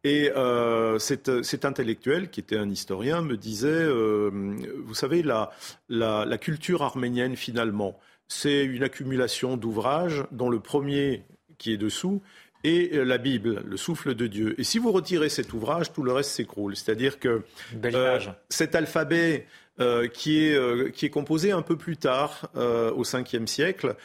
Et 0.03 0.31
euh, 0.35 0.97
cet, 0.97 1.65
intellectuel, 1.65 2.29
qui 2.29 2.39
était 2.39 2.57
un 2.57 2.69
historien, 2.69 3.21
me 3.21 3.35
disait, 3.35 3.67
euh, 3.67 4.29
vous 4.85 4.93
savez, 4.93 5.23
la, 5.23 5.51
la 5.89 6.37
culture 6.37 6.83
arménienne, 6.83 7.35
finalement, 7.35 7.99
c'est 8.29 8.63
une 8.63 8.83
accumulation 8.83 9.57
d'ouvrages 9.57 10.23
dont 10.31 10.49
le 10.49 10.59
premier 10.59 11.23
qui 11.59 11.71
est 11.71 11.77
dessous, 11.77 12.23
et 12.63 12.91
euh, 12.93 13.03
la 13.03 13.17
Bible, 13.17 13.61
le 13.65 13.77
souffle 13.77 14.15
de 14.15 14.27
Dieu. 14.27 14.59
Et 14.59 14.63
si 14.63 14.79
vous 14.79 14.91
retirez 14.91 15.29
cet 15.29 15.53
ouvrage, 15.53 15.93
tout 15.93 16.03
le 16.03 16.11
reste 16.11 16.31
s'écroule. 16.31 16.75
C'est-à-dire 16.75 17.19
que 17.19 17.43
euh, 17.85 18.19
cet 18.49 18.75
alphabet 18.75 19.47
euh, 19.79 20.07
qui, 20.07 20.43
est, 20.43 20.91
qui 20.91 21.05
est 21.05 21.09
composé 21.09 21.51
un 21.51 21.61
peu 21.61 21.77
plus 21.77 21.97
tard, 21.97 22.49
au 22.55 23.03
5e 23.03 23.47
siècle, 23.47 23.95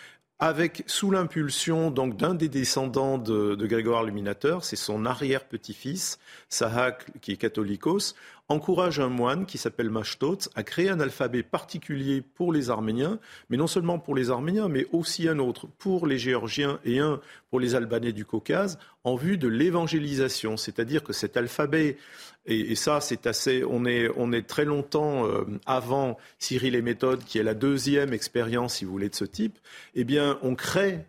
avec 0.41 0.83
sous 0.87 1.11
l'impulsion 1.11 1.91
donc 1.91 2.17
d'un 2.17 2.35
des 2.35 2.49
descendants 2.49 3.19
de, 3.19 3.55
de 3.55 3.67
Grégoire 3.67 4.03
l'Illuminateur, 4.03 4.65
c'est 4.65 4.77
son 4.77 5.07
arrière-petit-fils, 5.07 6.19
Sahak, 6.49 7.21
qui 7.21 7.33
est 7.33 7.37
catholicos, 7.37 8.15
encourage 8.49 9.01
un 9.01 9.09
moine 9.09 9.47
qui 9.47 9.57
s'appelle 9.57 9.91
Mashtot 9.91 10.39
à 10.55 10.63
créer 10.63 10.91
un 10.91 11.01
alphabet 11.01 11.43
particulier 11.43 12.21
pour 12.21 12.53
les 12.53 12.69
Arméniens, 12.69 13.19
mais 13.49 13.57
non 13.57 13.67
seulement 13.67 13.99
pour 13.99 14.15
les 14.15 14.31
Arméniens, 14.31 14.69
mais 14.69 14.87
aussi 14.93 15.29
un 15.29 15.39
autre 15.39 15.67
pour 15.79 16.07
les 16.07 16.19
Géorgiens 16.19 16.79
et 16.85 16.99
un 16.99 17.21
pour 17.51 17.59
les 17.59 17.75
Albanais 17.75 18.13
du 18.13 18.25
Caucase, 18.27 18.79
en 19.03 19.17
vue 19.17 19.39
de 19.39 19.49
l'évangélisation. 19.49 20.57
C'est-à-dire 20.57 21.03
que 21.03 21.13
cet 21.13 21.37
alphabet, 21.37 21.97
et, 22.45 22.75
ça 22.75 23.01
c'est 23.01 23.27
assez, 23.27 23.65
on 23.65 23.87
est, 23.87 24.11
on 24.17 24.33
est 24.33 24.47
très 24.47 24.67
longtemps 24.67 25.27
euh, 25.27 25.45
avant 25.65 26.19
Cyril 26.39 26.75
et 26.75 26.83
Méthode, 26.83 27.25
qui 27.25 27.39
est 27.39 27.43
la 27.43 27.55
deuxième 27.55 28.13
expérience, 28.13 28.75
si 28.75 28.85
vous 28.85 28.93
voulez, 28.93 29.09
de 29.09 29.15
ce 29.15 29.25
type, 29.25 29.59
eh 29.95 30.05
bien 30.05 30.39
on 30.43 30.55
crée 30.55 31.07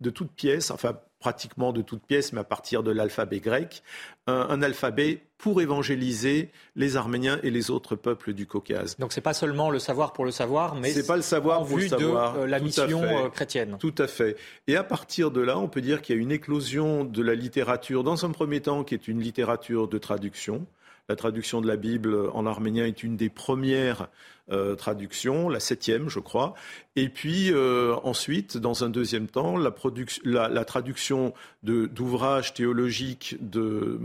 de 0.00 0.10
toutes 0.10 0.32
pièces, 0.32 0.70
enfin 0.70 0.98
pratiquement 1.20 1.72
de 1.72 1.82
toutes 1.82 2.02
pièces, 2.02 2.32
mais 2.32 2.40
à 2.40 2.44
partir 2.44 2.82
de 2.82 2.90
l'alphabet 2.90 3.40
grec, 3.40 3.82
un, 4.26 4.62
alphabet 4.62 5.22
pour 5.38 5.62
évangéliser 5.62 6.50
les 6.76 6.96
Arméniens 6.96 7.38
et 7.42 7.50
les 7.50 7.70
autres 7.70 7.96
peuples 7.96 8.34
du 8.34 8.46
Caucase. 8.46 8.96
Donc 8.98 9.12
c'est 9.12 9.20
pas 9.20 9.32
seulement 9.32 9.70
le 9.70 9.78
savoir 9.78 10.12
pour 10.12 10.24
le 10.24 10.30
savoir, 10.30 10.74
mais 10.74 10.90
c'est 10.90 11.06
pas 11.06 11.16
le 11.16 11.22
savoir 11.22 11.64
pour 11.64 11.78
le 11.78 11.88
savoir. 11.88 12.34
de 12.34 12.40
euh, 12.40 12.46
la 12.46 12.60
mission 12.60 13.02
euh, 13.02 13.28
chrétienne. 13.30 13.76
Tout 13.78 13.94
à 13.98 14.06
fait. 14.06 14.36
Et 14.66 14.76
à 14.76 14.84
partir 14.84 15.30
de 15.30 15.40
là, 15.40 15.58
on 15.58 15.68
peut 15.68 15.80
dire 15.80 16.02
qu'il 16.02 16.16
y 16.16 16.18
a 16.18 16.22
une 16.22 16.32
éclosion 16.32 17.04
de 17.04 17.22
la 17.22 17.34
littérature, 17.34 18.04
dans 18.04 18.24
un 18.24 18.30
premier 18.30 18.60
temps, 18.60 18.84
qui 18.84 18.94
est 18.94 19.08
une 19.08 19.20
littérature 19.20 19.88
de 19.88 19.98
traduction. 19.98 20.66
La 21.08 21.16
traduction 21.16 21.62
de 21.62 21.66
la 21.66 21.76
Bible 21.76 22.28
en 22.34 22.44
arménien 22.44 22.84
est 22.84 23.02
une 23.02 23.16
des 23.16 23.30
premières 23.30 24.08
euh, 24.50 24.76
traductions, 24.76 25.48
la 25.48 25.60
septième, 25.60 26.08
je 26.08 26.20
crois. 26.20 26.54
Et 26.96 27.08
puis 27.08 27.52
euh, 27.52 27.96
ensuite, 28.02 28.56
dans 28.56 28.84
un 28.84 28.90
deuxième 28.90 29.26
temps, 29.26 29.56
la, 29.56 30.64
traduction 30.64 31.34
d'ouvrages 31.62 32.54
théologiques 32.54 33.36
de, 33.40 34.00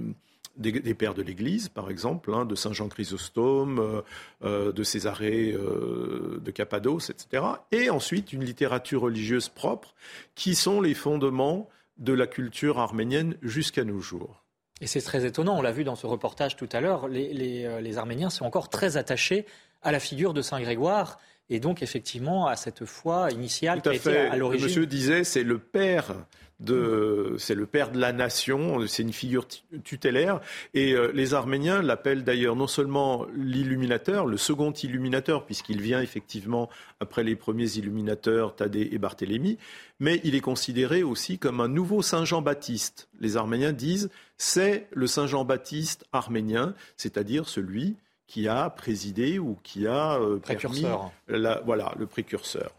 des, 0.57 0.93
pères 0.93 1.13
de 1.13 1.22
l'Église, 1.22 1.69
par 1.69 1.89
exemple, 1.89 2.33
hein, 2.33 2.45
de 2.45 2.55
Saint 2.55 2.74
Jean 2.74 2.89
Chrysostome, 2.89 4.01
euh, 4.43 4.72
de 4.72 4.83
Césarée 4.83 5.53
de 5.53 6.51
Cappadoce, 6.51 7.10
etc. 7.10 7.43
Et 7.72 7.89
ensuite 7.89 8.33
une 8.33 8.43
littérature 8.43 9.01
religieuse 9.01 9.48
propre, 9.48 9.93
qui 10.36 10.55
sont 10.55 10.81
les 10.81 10.93
fondements 10.93 11.69
de 11.98 12.12
la 12.12 12.27
culture 12.27 12.79
arménienne 12.79 13.38
jusqu'à 13.41 13.86
nos 13.86 14.00
jours. 14.00 14.42
Et 14.84 14.86
c'est 14.86 15.00
très 15.02 15.25
étonnant, 15.25 15.58
on 15.58 15.62
l'a 15.62 15.72
vu 15.72 15.86
dans 15.86 15.96
ce 15.96 16.06
reportage 16.06 16.58
tout 16.58 16.68
à 16.74 16.82
l'heure, 16.82 17.08
les, 17.08 17.63
euh, 17.63 17.98
Arméniens 17.98 18.30
sont 18.30 18.44
encore 18.44 18.68
très 18.68 18.98
attachés 18.98 19.46
à 19.82 19.94
la 19.94 20.00
figure 20.02 20.34
de 20.34 20.42
Saint 20.42 20.60
Grégoire 20.60 21.20
et 21.50 21.62
donc 21.62 21.82
effectivement 21.82 22.48
à 22.48 22.58
cette 22.58 22.84
foi 22.84 23.32
initiale 23.32 23.82
qui 23.82 23.88
a 23.88 23.94
été 23.94 24.18
à 24.18 24.36
l'origine. 24.36 24.68
Monsieur 24.68 24.86
disait, 24.86 25.24
c'est 25.24 25.44
le 25.44 25.58
père 25.58 26.16
c'est 26.60 27.55
le 27.55 27.65
père 27.65 27.91
de 27.91 28.00
la 28.00 28.13
nation, 28.13 28.86
c'est 28.88 29.03
une 29.03 29.13
figure 29.13 29.48
tutélaire. 29.83 30.39
Et 30.74 30.93
euh, 30.93 31.12
les 31.13 31.33
Arméniens 31.33 31.81
l'appellent 31.81 32.24
d'ailleurs 32.24 32.55
non 32.55 32.67
seulement 32.67 33.25
l'illuminateur, 33.36 34.25
le 34.25 34.38
second 34.38 34.72
illuminateur, 34.72 35.45
puisqu'il 35.45 35.81
vient 35.81 36.01
effectivement 36.01 36.69
après 37.00 37.24
les 37.24 37.36
premiers 37.36 37.77
illuminateurs, 37.77 38.55
Thaddée 38.55 38.89
et 38.91 38.98
Barthélemy, 38.98 39.57
mais 40.00 40.22
il 40.24 40.36
est 40.36 40.41
considéré 40.41 41.03
aussi 41.03 41.38
comme 41.38 41.60
un 41.60 41.67
nouveau 41.67 42.01
Saint 42.01 42.25
Jean-Baptiste. 42.25 43.10
Les 43.19 43.38
Arméniens 43.38 43.74
disent 43.74 44.10
c'est 44.38 44.88
le 44.91 45.07
Saint 45.07 45.27
Jean-Baptiste 45.27 46.05
arménien, 46.12 46.74
c'est-à-dire 46.98 47.48
celui 47.48 47.95
qui 48.27 48.48
a 48.48 48.69
présidé 48.69 49.38
ou 49.38 49.57
qui 49.63 49.86
a 49.86 50.19
euh, 50.19 50.39
précurseur. 50.39 51.12
voilà, 51.27 51.93
le 52.00 52.05
précurseur. 52.05 52.72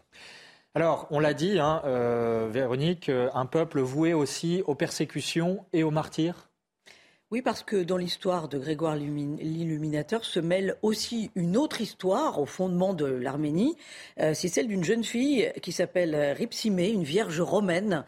Alors, 0.77 1.07
on 1.09 1.21
l'a 1.21 1.33
dit, 1.33 1.57
hein, 1.57 1.81
euh, 1.85 2.49
Véronique, 2.51 3.07
euh, 3.07 3.29
un 3.33 3.45
peuple 3.45 3.79
voué 3.79 4.13
aussi 4.13 4.61
aux 4.67 4.75
persécutions 4.75 5.65
et 5.71 5.83
aux 5.83 5.89
martyrs? 5.89 6.49
Oui, 7.31 7.41
parce 7.41 7.63
que 7.63 7.81
dans 7.81 7.95
l'histoire 7.95 8.49
de 8.49 8.59
Grégoire 8.59 8.97
l'Illuminateur 8.97 10.25
se 10.25 10.41
mêle 10.41 10.75
aussi 10.81 11.31
une 11.35 11.55
autre 11.55 11.79
histoire 11.79 12.41
au 12.41 12.45
fondement 12.45 12.93
de 12.93 13.05
l'Arménie. 13.05 13.77
Euh, 14.19 14.33
c'est 14.33 14.49
celle 14.49 14.67
d'une 14.67 14.83
jeune 14.83 15.05
fille 15.05 15.49
qui 15.61 15.71
s'appelle 15.71 16.13
Ripsimé, 16.37 16.89
une 16.89 17.03
vierge 17.03 17.39
romaine 17.39 18.03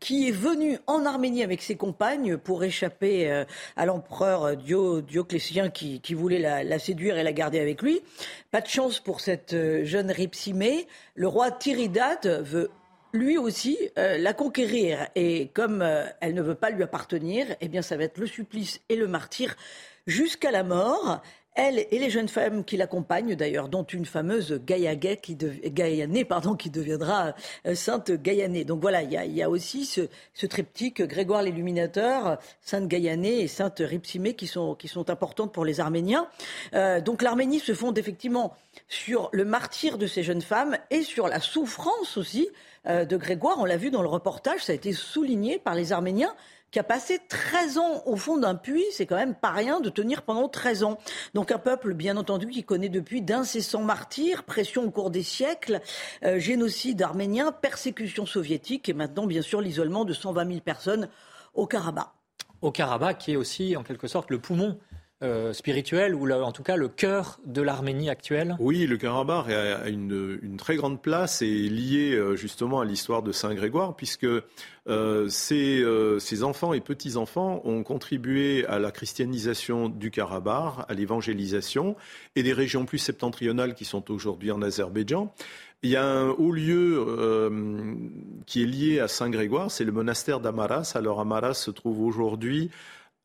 qui 0.00 0.28
est 0.28 0.32
venu 0.32 0.78
en 0.86 1.04
Arménie 1.04 1.42
avec 1.42 1.62
ses 1.62 1.76
compagnes 1.76 2.36
pour 2.36 2.64
échapper 2.64 3.30
euh, 3.30 3.44
à 3.76 3.86
l'empereur 3.86 4.56
Dioclétien 4.56 5.70
qui, 5.70 6.00
voulait 6.14 6.38
la, 6.38 6.78
séduire 6.78 7.18
et 7.18 7.22
la 7.22 7.32
garder 7.32 7.60
avec 7.60 7.82
lui. 7.82 8.00
Pas 8.50 8.60
de 8.60 8.66
chance 8.66 9.00
pour 9.00 9.20
cette 9.20 9.52
euh, 9.52 9.84
jeune 9.84 10.10
Ripsimée. 10.10 10.86
Le 11.14 11.28
roi 11.28 11.50
Tiridate 11.50 12.26
veut 12.26 12.70
lui 13.12 13.36
aussi 13.38 13.78
euh, 13.98 14.18
la 14.18 14.32
conquérir. 14.32 15.08
Et 15.14 15.48
comme 15.48 15.86
elle 16.20 16.34
ne 16.34 16.42
veut 16.42 16.54
pas 16.54 16.70
lui 16.70 16.82
appartenir, 16.82 17.46
eh 17.60 17.68
bien 17.68 17.82
ça 17.82 17.96
va 17.96 18.04
être 18.04 18.18
le 18.18 18.26
supplice 18.26 18.80
et 18.88 18.96
le 18.96 19.06
martyr 19.06 19.56
jusqu'à 20.06 20.50
la 20.50 20.62
mort. 20.62 21.20
Elle 21.56 21.86
et 21.90 21.98
les 21.98 22.10
jeunes 22.10 22.28
femmes 22.28 22.64
qui 22.64 22.76
l'accompagnent, 22.76 23.34
d'ailleurs, 23.34 23.68
dont 23.68 23.82
une 23.82 24.04
fameuse 24.04 24.60
Gaillané, 24.64 25.16
qui, 25.16 25.36
qui 25.36 26.70
deviendra 26.70 27.34
euh, 27.66 27.74
sainte 27.74 28.10
Gaillané. 28.12 28.64
Donc 28.64 28.82
voilà, 28.82 29.02
il 29.02 29.12
y 29.12 29.42
a, 29.42 29.48
aussi 29.48 29.86
ce, 29.86 30.46
triptyque 30.46 31.02
Grégoire 31.02 31.42
l'Illuminateur, 31.42 32.38
sainte 32.60 32.88
Gaillané 32.88 33.40
et 33.40 33.48
sainte 33.48 33.80
Ripsimé 33.80 34.34
qui 34.34 34.46
sont, 34.46 34.74
qui 34.74 34.88
sont 34.88 35.08
importantes 35.08 35.52
pour 35.52 35.64
les 35.64 35.80
Arméniens. 35.80 36.28
Euh, 36.74 37.00
donc 37.00 37.22
l'Arménie 37.22 37.60
se 37.60 37.74
fonde 37.74 37.96
effectivement 37.96 38.54
sur 38.88 39.30
le 39.32 39.44
martyr 39.44 39.96
de 39.96 40.06
ces 40.06 40.22
jeunes 40.22 40.42
femmes 40.42 40.76
et 40.90 41.02
sur 41.02 41.26
la 41.26 41.40
souffrance 41.40 42.16
aussi 42.16 42.48
euh, 42.86 43.04
de 43.04 43.16
Grégoire. 43.16 43.56
On 43.58 43.64
l'a 43.64 43.76
vu 43.76 43.90
dans 43.90 44.02
le 44.02 44.08
reportage, 44.08 44.64
ça 44.64 44.72
a 44.72 44.74
été 44.74 44.92
souligné 44.92 45.58
par 45.58 45.74
les 45.74 45.92
Arméniens 45.92 46.34
qui 46.70 46.78
a 46.78 46.82
passé 46.82 47.18
13 47.28 47.78
ans 47.78 48.02
au 48.06 48.16
fond 48.16 48.36
d'un 48.36 48.54
puits. 48.54 48.84
C'est 48.92 49.06
quand 49.06 49.16
même 49.16 49.34
pas 49.34 49.50
rien 49.50 49.80
de 49.80 49.88
tenir 49.88 50.22
pendant 50.22 50.48
13 50.48 50.84
ans. 50.84 50.98
Donc 51.34 51.50
un 51.52 51.58
peuple, 51.58 51.94
bien 51.94 52.16
entendu, 52.16 52.48
qui 52.48 52.64
connaît 52.64 52.88
depuis 52.88 53.22
d'incessants 53.22 53.82
martyrs, 53.82 54.44
pression 54.44 54.84
au 54.84 54.90
cours 54.90 55.10
des 55.10 55.22
siècles, 55.22 55.80
euh, 56.24 56.38
génocide 56.38 57.02
arménien, 57.02 57.52
persécution 57.52 58.26
soviétique 58.26 58.88
et 58.88 58.94
maintenant, 58.94 59.26
bien 59.26 59.42
sûr, 59.42 59.60
l'isolement 59.60 60.04
de 60.04 60.12
120 60.12 60.46
000 60.46 60.60
personnes 60.60 61.08
au 61.54 61.66
Karabakh. 61.66 62.08
Au 62.62 62.70
Karabakh, 62.70 63.18
qui 63.18 63.32
est 63.32 63.36
aussi, 63.36 63.76
en 63.76 63.82
quelque 63.82 64.08
sorte, 64.08 64.30
le 64.30 64.38
poumon 64.38 64.78
euh, 65.22 65.54
spirituel 65.54 66.14
ou 66.14 66.30
en 66.30 66.52
tout 66.52 66.62
cas 66.62 66.76
le 66.76 66.88
cœur 66.88 67.40
de 67.46 67.62
l'Arménie 67.62 68.10
actuelle 68.10 68.54
Oui, 68.60 68.86
le 68.86 68.98
Karabakh 68.98 69.48
a 69.48 69.88
une, 69.88 70.58
très 70.58 70.76
grande 70.76 71.00
place 71.00 71.40
et 71.40 71.46
est 71.46 71.70
lié 71.70 72.12
euh, 72.12 72.36
justement 72.36 72.80
à 72.80 72.84
l'histoire 72.84 73.22
de 73.22 73.32
Saint 73.32 73.54
Grégoire 73.54 73.96
puisque 73.96 74.26
euh, 74.26 75.28
ces, 75.30 76.42
enfants 76.42 76.74
et 76.74 76.82
petits-enfants 76.82 77.62
ont 77.64 77.82
contribué 77.82 78.66
à 78.66 78.78
la 78.78 78.90
christianisation 78.90 79.88
du 79.88 80.10
Karabakh, 80.10 80.84
à 80.86 80.92
l'évangélisation 80.92 81.96
et 82.34 82.42
des 82.42 82.52
régions 82.52 82.84
plus 82.84 82.98
septentrionales 82.98 83.74
qui 83.74 83.86
sont 83.86 84.10
aujourd'hui 84.10 84.50
en 84.50 84.60
Azerbaïdjan. 84.60 85.32
Il 85.82 85.88
y 85.88 85.96
a 85.96 86.04
un 86.04 86.28
haut 86.28 86.52
lieu 86.52 87.06
qui 88.44 88.62
est 88.62 88.66
lié 88.66 89.00
à 89.00 89.08
Saint 89.08 89.30
Grégoire, 89.30 89.70
c'est 89.70 89.84
le 89.84 89.92
monastère 89.92 90.40
d'Amaras. 90.40 90.92
Alors 90.94 91.20
Amaras 91.20 91.54
se 91.54 91.70
trouve 91.70 92.02
aujourd'hui 92.02 92.70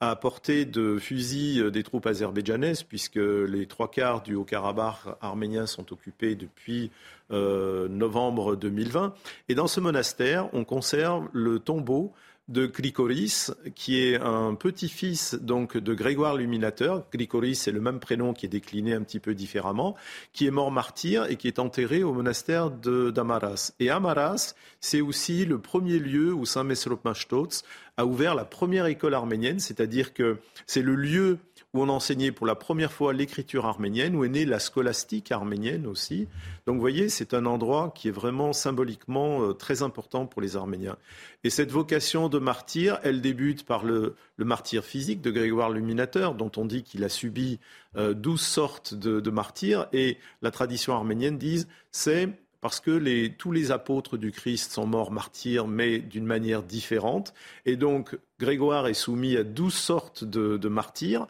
à 0.02 0.16
portée 0.16 0.66
de 0.66 0.98
fusil 0.98 1.72
des 1.72 1.84
troupes 1.84 2.08
azerbaïdjanaises, 2.08 2.82
puisque 2.82 3.18
les 3.18 3.68
trois 3.68 3.90
quarts 3.90 4.24
du 4.24 4.34
Haut-Karabakh 4.34 4.96
arménien 5.22 5.68
sont 5.68 5.94
occupés 5.94 6.36
depuis 6.36 6.90
euh, 7.32 7.88
novembre 7.88 8.56
2020. 8.56 9.14
Et 9.48 9.56
dans 9.56 9.68
ce 9.68 9.80
monastère, 9.80 10.50
on 10.54 10.66
conserve 10.66 11.30
le 11.34 11.60
tombeau 11.60 12.12
de 12.48 12.66
Grikoris, 12.66 13.54
qui 13.76 14.00
est 14.00 14.18
un 14.18 14.56
petit-fils 14.56 15.36
donc 15.36 15.78
de 15.78 15.94
Grégoire 15.94 16.36
l'Illuminateur. 16.36 17.06
Grikoris, 17.12 17.60
c'est 17.60 17.72
le 17.72 17.80
même 17.80 18.00
prénom 18.00 18.34
qui 18.34 18.46
est 18.46 18.50
décliné 18.50 18.94
un 18.94 19.04
petit 19.04 19.20
peu 19.20 19.34
différemment, 19.34 19.96
qui 20.34 20.48
est 20.48 20.52
mort 20.52 20.72
martyr 20.72 21.26
et 21.30 21.38
qui 21.38 21.48
est 21.48 21.60
enterré 21.60 22.04
au 22.04 22.14
monastère 22.14 22.70
d'Amaras. 22.70 23.74
Et 23.80 23.90
Amaras, 23.90 24.56
c'est 24.80 25.02
aussi 25.02 25.46
le 25.46 25.60
premier 25.60 26.00
lieu 26.00 26.34
où 26.34 26.46
Saint 26.46 26.64
Mesrop 26.64 27.06
Mashtots 27.06 27.64
a 27.98 28.06
ouvert 28.06 28.36
la 28.36 28.46
première 28.46 28.88
école 28.88 29.14
arménienne, 29.14 29.60
c'est-à-dire 29.60 30.14
que 30.14 30.38
c'est 30.66 30.82
le 30.82 30.96
lieu 30.96 31.38
où 31.74 31.82
on 31.82 31.90
enseignait 31.90 32.32
pour 32.32 32.46
la 32.46 32.56
première 32.56 32.92
fois 32.92 33.14
l'écriture 33.14 33.66
arménienne, 33.66 34.16
où 34.16 34.26
est 34.26 34.30
née 34.30 34.46
la 34.46 34.60
scolastique 34.60 35.32
arménienne 35.32 35.88
aussi. 35.88 36.28
Donc 36.66 36.76
vous 36.76 36.82
voyez, 36.82 37.08
c'est 37.08 37.34
un 37.34 37.46
endroit 37.46 37.94
qui 37.96 38.10
est 38.10 38.12
vraiment 38.12 38.52
symboliquement 38.52 39.42
euh, 39.42 39.54
très 39.54 39.82
important 39.82 40.26
pour 40.26 40.42
les 40.42 40.58
Arméniens. 40.58 40.98
Et 41.44 41.50
cette 41.50 41.72
vocation 41.72 42.28
de 42.28 42.40
martyr, 42.40 43.00
elle 43.04 43.22
débute 43.22 43.66
par 43.66 43.84
le, 43.84 44.16
martyr 44.38 44.84
physique 44.84 45.22
de 45.22 45.32
Grégoire 45.32 45.70
l'Illuminateur, 45.70 46.36
dont 46.36 46.52
on 46.58 46.66
dit 46.66 46.84
qu'il 46.84 47.04
a 47.04 47.10
subi 47.10 47.60
euh, 47.96 48.14
douze 48.14 48.42
sortes 48.42 48.94
de, 48.94 49.20
de 49.20 49.30
martyrs. 49.30 49.88
Et 49.94 50.18
la 50.42 50.52
tradition 50.52 50.94
arménienne 50.94 51.38
dit, 51.38 51.66
c'est 51.92 52.30
parce 52.62 52.80
que 52.80 53.28
tous 53.28 53.52
les 53.52 53.72
apôtres 53.72 54.18
du 54.18 54.32
Christ 54.32 54.72
sont 54.72 54.86
morts 54.86 55.12
martyrs, 55.12 55.68
mais 55.68 55.98
d'une 55.98 56.26
manière 56.26 56.62
différente. 56.62 57.34
Et 57.66 57.76
donc, 57.76 58.18
Grégoire 58.40 58.88
est 58.88 58.94
soumis 58.94 59.36
à 59.36 59.44
douze 59.44 59.74
sortes 59.74 60.24
de, 60.24 60.68
martyrs. 60.68 61.28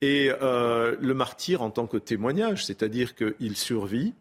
Et 0.00 0.32
euh, 0.42 0.96
le 1.00 1.14
martyr 1.14 1.62
en 1.62 1.70
tant 1.70 1.86
que 1.86 1.96
témoignage, 1.96 2.66
c'est-à-dire 2.66 3.14
qu'il 3.14 3.56
survit. 3.56 4.14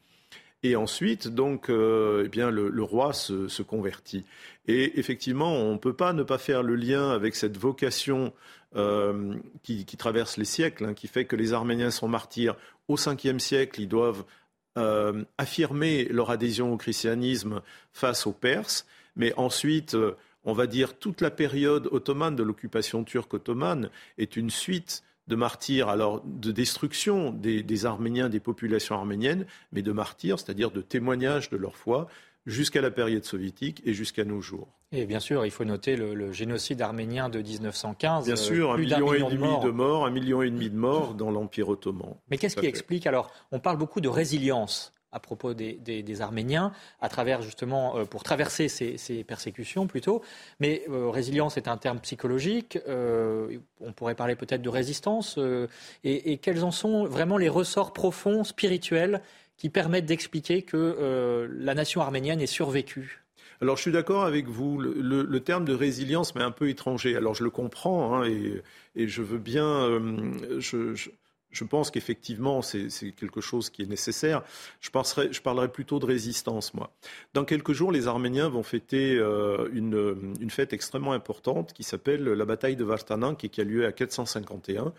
Et 0.64 0.76
ensuite, 0.76 1.28
donc, 1.28 1.70
euh, 1.70 2.24
eh 2.26 2.30
bien, 2.30 2.52
le, 2.52 2.84
roi 2.84 3.14
se, 3.14 3.62
convertit. 3.64 4.24
Et 4.68 5.00
effectivement, 5.00 5.54
on 5.54 5.74
ne 5.74 5.80
peut 5.80 5.94
pas 5.94 6.14
ne 6.14 6.22
pas 6.22 6.38
faire 6.38 6.62
le 6.62 6.76
lien 6.76 7.10
avec 7.10 7.36
cette 7.36 7.58
vocation 7.58 8.32
euh, 8.76 9.34
qui, 9.64 9.84
traverse 9.98 10.38
les 10.38 10.46
siècles, 10.46 10.86
hein, 10.86 10.94
qui 10.94 11.08
fait 11.08 11.26
que 11.26 11.36
les 11.36 11.54
Arméniens 11.54 11.90
sont 11.90 12.08
martyrs 12.08 12.56
au 12.88 12.96
5e 12.96 13.40
siècle. 13.40 13.82
Ils 13.82 13.88
doivent 13.88 14.24
euh, 14.78 15.24
affirmer 15.38 16.06
leur 16.06 16.30
adhésion 16.32 16.74
au 16.74 16.78
christianisme 16.78 17.62
face 17.92 18.26
aux 18.26 18.34
Perses, 18.34 18.86
mais 19.16 19.34
ensuite, 19.36 19.96
euh, 19.96 20.16
on 20.46 20.54
va 20.54 20.68
dire, 20.68 20.98
toute 20.98 21.22
la 21.22 21.32
période 21.32 21.90
ottomane 21.92 22.36
de 22.36 22.44
l'occupation 22.44 23.04
turque 23.04 23.34
ottomane 23.34 23.90
est 24.18 24.38
une 24.38 24.50
suite 24.50 25.04
de 25.28 25.36
martyrs, 25.36 25.90
alors 25.90 26.22
de 26.26 26.52
destruction 26.52 27.32
des, 27.32 27.64
des, 27.64 27.86
Arméniens, 27.86 28.30
des 28.30 28.40
populations 28.40 28.96
arméniennes, 28.96 29.46
mais 29.72 29.82
de 29.82 29.92
martyrs, 29.92 30.40
c'est-à-dire 30.40 30.72
de 30.72 30.82
témoignages 30.82 31.50
de 31.50 31.58
leur 31.58 31.76
foi, 31.76 32.08
jusqu'à 32.46 32.82
la 32.82 32.92
période 32.92 33.24
soviétique 33.24 33.82
et 33.86 33.94
jusqu'à 33.94 34.26
nos 34.26 34.42
jours. 34.42 34.68
Et 34.94 35.06
bien 35.06 35.22
sûr, 35.22 35.46
il 35.46 35.52
faut 35.52 35.64
noter 35.64 35.96
le, 35.96 36.32
génocide 36.34 36.82
arménien 36.82 37.30
de 37.30 37.42
1915. 37.42 38.26
Bien 38.26 38.36
sûr, 38.36 38.72
un 38.72 38.78
million, 38.78 39.14
et 39.14 39.20
demi 39.20 39.60
de 39.64 39.70
morts. 39.70 40.06
un 40.06 40.12
million 40.12 40.42
et 40.42 40.50
demi 40.50 40.70
de 40.70 40.76
morts 40.76 41.14
dans 41.14 41.32
l'Empire 41.32 41.70
ottoman. 41.70 42.16
Mais 42.30 42.38
qu'est-ce 42.38 42.58
qui 42.58 42.66
explique 42.66 43.08
alors 43.08 43.32
On 43.52 43.60
parle 43.60 43.78
beaucoup 43.78 44.02
de 44.02 44.10
résilience 44.10 44.94
à 45.14 45.20
propos 45.20 45.54
des, 45.54 46.22
Arméniens, 46.22 46.72
à 47.02 47.10
travers 47.10 47.42
justement, 47.42 47.98
euh, 47.98 48.06
pour 48.06 48.24
traverser 48.24 48.68
ces, 48.70 49.24
persécutions 49.24 49.88
plutôt. 49.88 50.22
Mais 50.60 50.84
euh, 50.90 51.10
résilience 51.10 51.58
est 51.58 51.68
un 51.68 51.78
terme 51.78 52.00
psychologique, 52.00 52.80
euh, 52.88 53.58
on 53.82 53.92
pourrait 53.92 54.16
parler 54.16 54.36
peut-être 54.36 54.62
de 54.62 54.70
résistance. 54.70 55.38
Et, 56.04 56.32
et, 56.32 56.38
quels 56.38 56.64
en 56.64 56.72
sont 56.72 57.06
vraiment 57.06 57.38
les 57.38 57.50
ressorts 57.50 57.94
profonds, 57.94 58.44
spirituels, 58.44 59.22
qui 59.58 59.70
permettent 59.70 60.06
d'expliquer 60.06 60.64
que 60.64 61.48
la 61.52 61.76
nation 61.76 62.02
arménienne 62.02 62.42
est 62.42 62.48
survécue? 62.48 63.21
Alors 63.62 63.78
je 63.78 63.84
suis 63.84 63.92
d'accord 63.92 64.26
avec 64.26 64.48
vous, 64.48 64.80
le, 64.80 65.40
terme 65.40 65.66
de 65.66 65.74
résilience 65.74 66.34
m'est 66.34 66.42
un 66.42 66.52
peu 66.52 66.70
étranger. 66.70 67.16
Alors 67.16 67.36
je 67.36 67.44
le 67.44 67.52
comprends 67.52 68.16
hein, 68.16 68.26
et, 68.26 69.08
je 69.08 69.22
veux 69.22 69.38
bien, 69.38 69.68
euh, 69.68 70.60
je, 70.60 71.64
pense 71.64 71.92
qu'effectivement 71.92 72.64
c'est 72.64 73.12
quelque 73.12 73.40
chose 73.40 73.70
qui 73.70 73.84
est 73.84 73.86
nécessaire. 73.86 74.42
Je, 74.80 74.90
je 75.32 75.42
parlerai 75.42 75.68
plutôt 75.68 76.00
de 76.00 76.08
résistance, 76.08 76.74
moi. 76.74 76.92
Dans 77.36 77.46
quelques 77.46 77.74
jours, 77.74 77.92
les 77.92 78.08
Arméniens 78.08 78.50
vont 78.50 78.64
fêter 78.64 79.16
euh, 79.20 79.70
une, 79.74 80.50
fête 80.50 80.74
extrêmement 80.74 81.14
importante 81.14 81.72
qui 81.74 81.84
s'appelle 81.84 82.24
la 82.24 82.46
bataille 82.46 82.76
de 82.76 82.84
Vartanin, 82.84 83.36
qui, 83.36 83.50
qui 83.50 83.62
a 83.62 83.64
lieu 83.64 83.86
à 83.86 83.92
451 83.92 84.92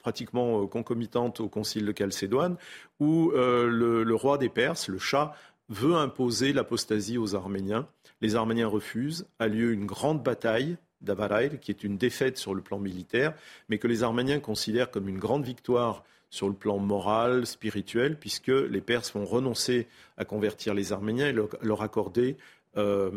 pratiquement 0.00 0.64
euh, 0.64 0.66
concomitante 0.66 1.40
au 1.40 1.48
concile 1.48 1.86
de 1.86 1.94
Chalcédoine, 1.96 2.56
où 3.00 3.30
le, 3.30 4.02
le, 4.02 4.14
roi 4.14 4.36
des 4.36 4.50
Perses, 4.50 4.88
le 4.88 4.98
chat, 4.98 5.34
veut 5.68 5.94
imposer 5.94 6.52
l'apostasie 6.52 7.18
aux 7.18 7.34
Arméniens. 7.34 7.88
Les 8.20 8.36
Arméniens 8.36 8.68
refusent. 8.68 9.26
A 9.38 9.48
lieu 9.48 9.72
une 9.72 9.86
grande 9.86 10.22
bataille 10.22 10.76
d'Avaraïl, 11.00 11.58
qui 11.58 11.70
est 11.70 11.84
une 11.84 11.98
défaite 11.98 12.38
sur 12.38 12.54
le 12.54 12.62
plan 12.62 12.78
militaire, 12.78 13.34
mais 13.68 13.78
que 13.78 13.88
les 13.88 14.02
Arméniens 14.02 14.40
considèrent 14.40 14.90
comme 14.90 15.08
une 15.08 15.18
grande 15.18 15.44
victoire 15.44 16.04
sur 16.30 16.48
le 16.48 16.54
plan 16.54 16.78
moral, 16.78 17.46
spirituel, 17.46 18.18
puisque 18.18 18.48
les 18.48 18.80
Perses 18.80 19.12
vont 19.12 19.26
renoncer 19.26 19.86
à 20.16 20.24
convertir 20.24 20.72
les 20.72 20.92
Arméniens 20.92 21.28
et 21.28 21.32
leur 21.32 21.82
accorder 21.82 22.36
euh, 22.78 23.10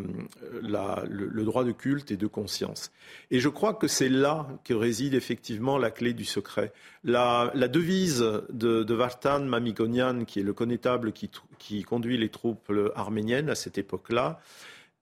le, 0.62 1.44
droit 1.44 1.64
de 1.64 1.72
culte 1.72 2.12
et 2.12 2.18
de 2.18 2.28
conscience. 2.28 2.92
Et 3.32 3.40
je 3.40 3.48
crois 3.48 3.74
que 3.74 3.88
c'est 3.88 4.10
là 4.10 4.48
que 4.66 4.74
réside 4.74 5.14
effectivement 5.14 5.78
la 5.78 5.92
clé 5.92 6.14
du 6.14 6.26
secret. 6.26 6.74
La, 7.04 7.52
devise 7.70 8.20
de, 8.50 8.94
Vartan 8.94 9.42
Mamikonian, 9.42 10.26
qui 10.26 10.42
est 10.42 10.44
le 10.44 10.54
connétable 10.54 11.14
qui, 11.14 11.84
conduit 11.84 12.18
les 12.18 12.30
troupes 12.30 12.72
arméniennes 12.96 13.50
à 13.50 13.56
cette 13.56 13.78
époque-là, 13.78 14.42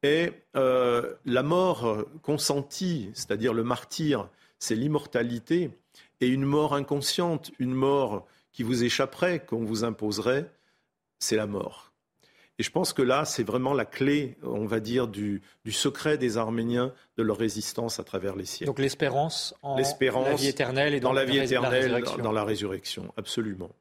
est 0.04 0.34
euh, 0.56 1.14
la 1.26 1.42
mort 1.42 2.06
consentie, 2.22 3.10
c'est-à-dire 3.14 3.54
le 3.54 3.64
martyr, 3.64 4.30
c'est 4.60 4.76
l'immortalité, 4.76 5.72
et 6.22 6.28
une 6.28 6.46
mort 6.46 6.76
inconsciente, 6.76 7.52
une 7.58 7.74
mort 7.74 8.28
qui 8.52 8.64
vous 8.64 8.84
échapperait, 8.84 9.44
qu'on 9.44 9.64
vous 9.64 9.84
imposerait, 9.84 10.52
c'est 11.20 11.38
la 11.38 11.48
mort. 11.48 11.93
Et 12.60 12.64
je 12.64 12.70
pense 12.70 12.94
que 12.94 13.02
là, 13.02 13.26
c'est 13.26 13.44
vraiment 13.44 13.74
la 13.74 13.86
clé, 13.86 14.38
on 14.44 14.66
va 14.66 14.80
dire, 14.80 15.08
du, 15.08 15.42
secret 15.72 16.18
des 16.18 16.38
Arméniens, 16.38 16.94
de 17.18 17.24
leur 17.24 17.38
résistance 17.38 18.00
à 18.00 18.04
travers 18.04 18.36
les 18.36 18.46
siècles. 18.46 18.68
Donc 18.68 18.80
l'espérance 18.80 19.56
en 19.64 19.76
la 19.76 20.36
vie 20.36 20.48
éternelle 20.48 20.94
et 20.94 21.00
dans, 21.00 21.14
la 21.14 21.26
vie 21.26 21.40
éternelle, 21.40 22.04
dans 22.22 22.32
la 22.32 22.44
résurrection, 22.44 23.12
absolument. 23.18 23.72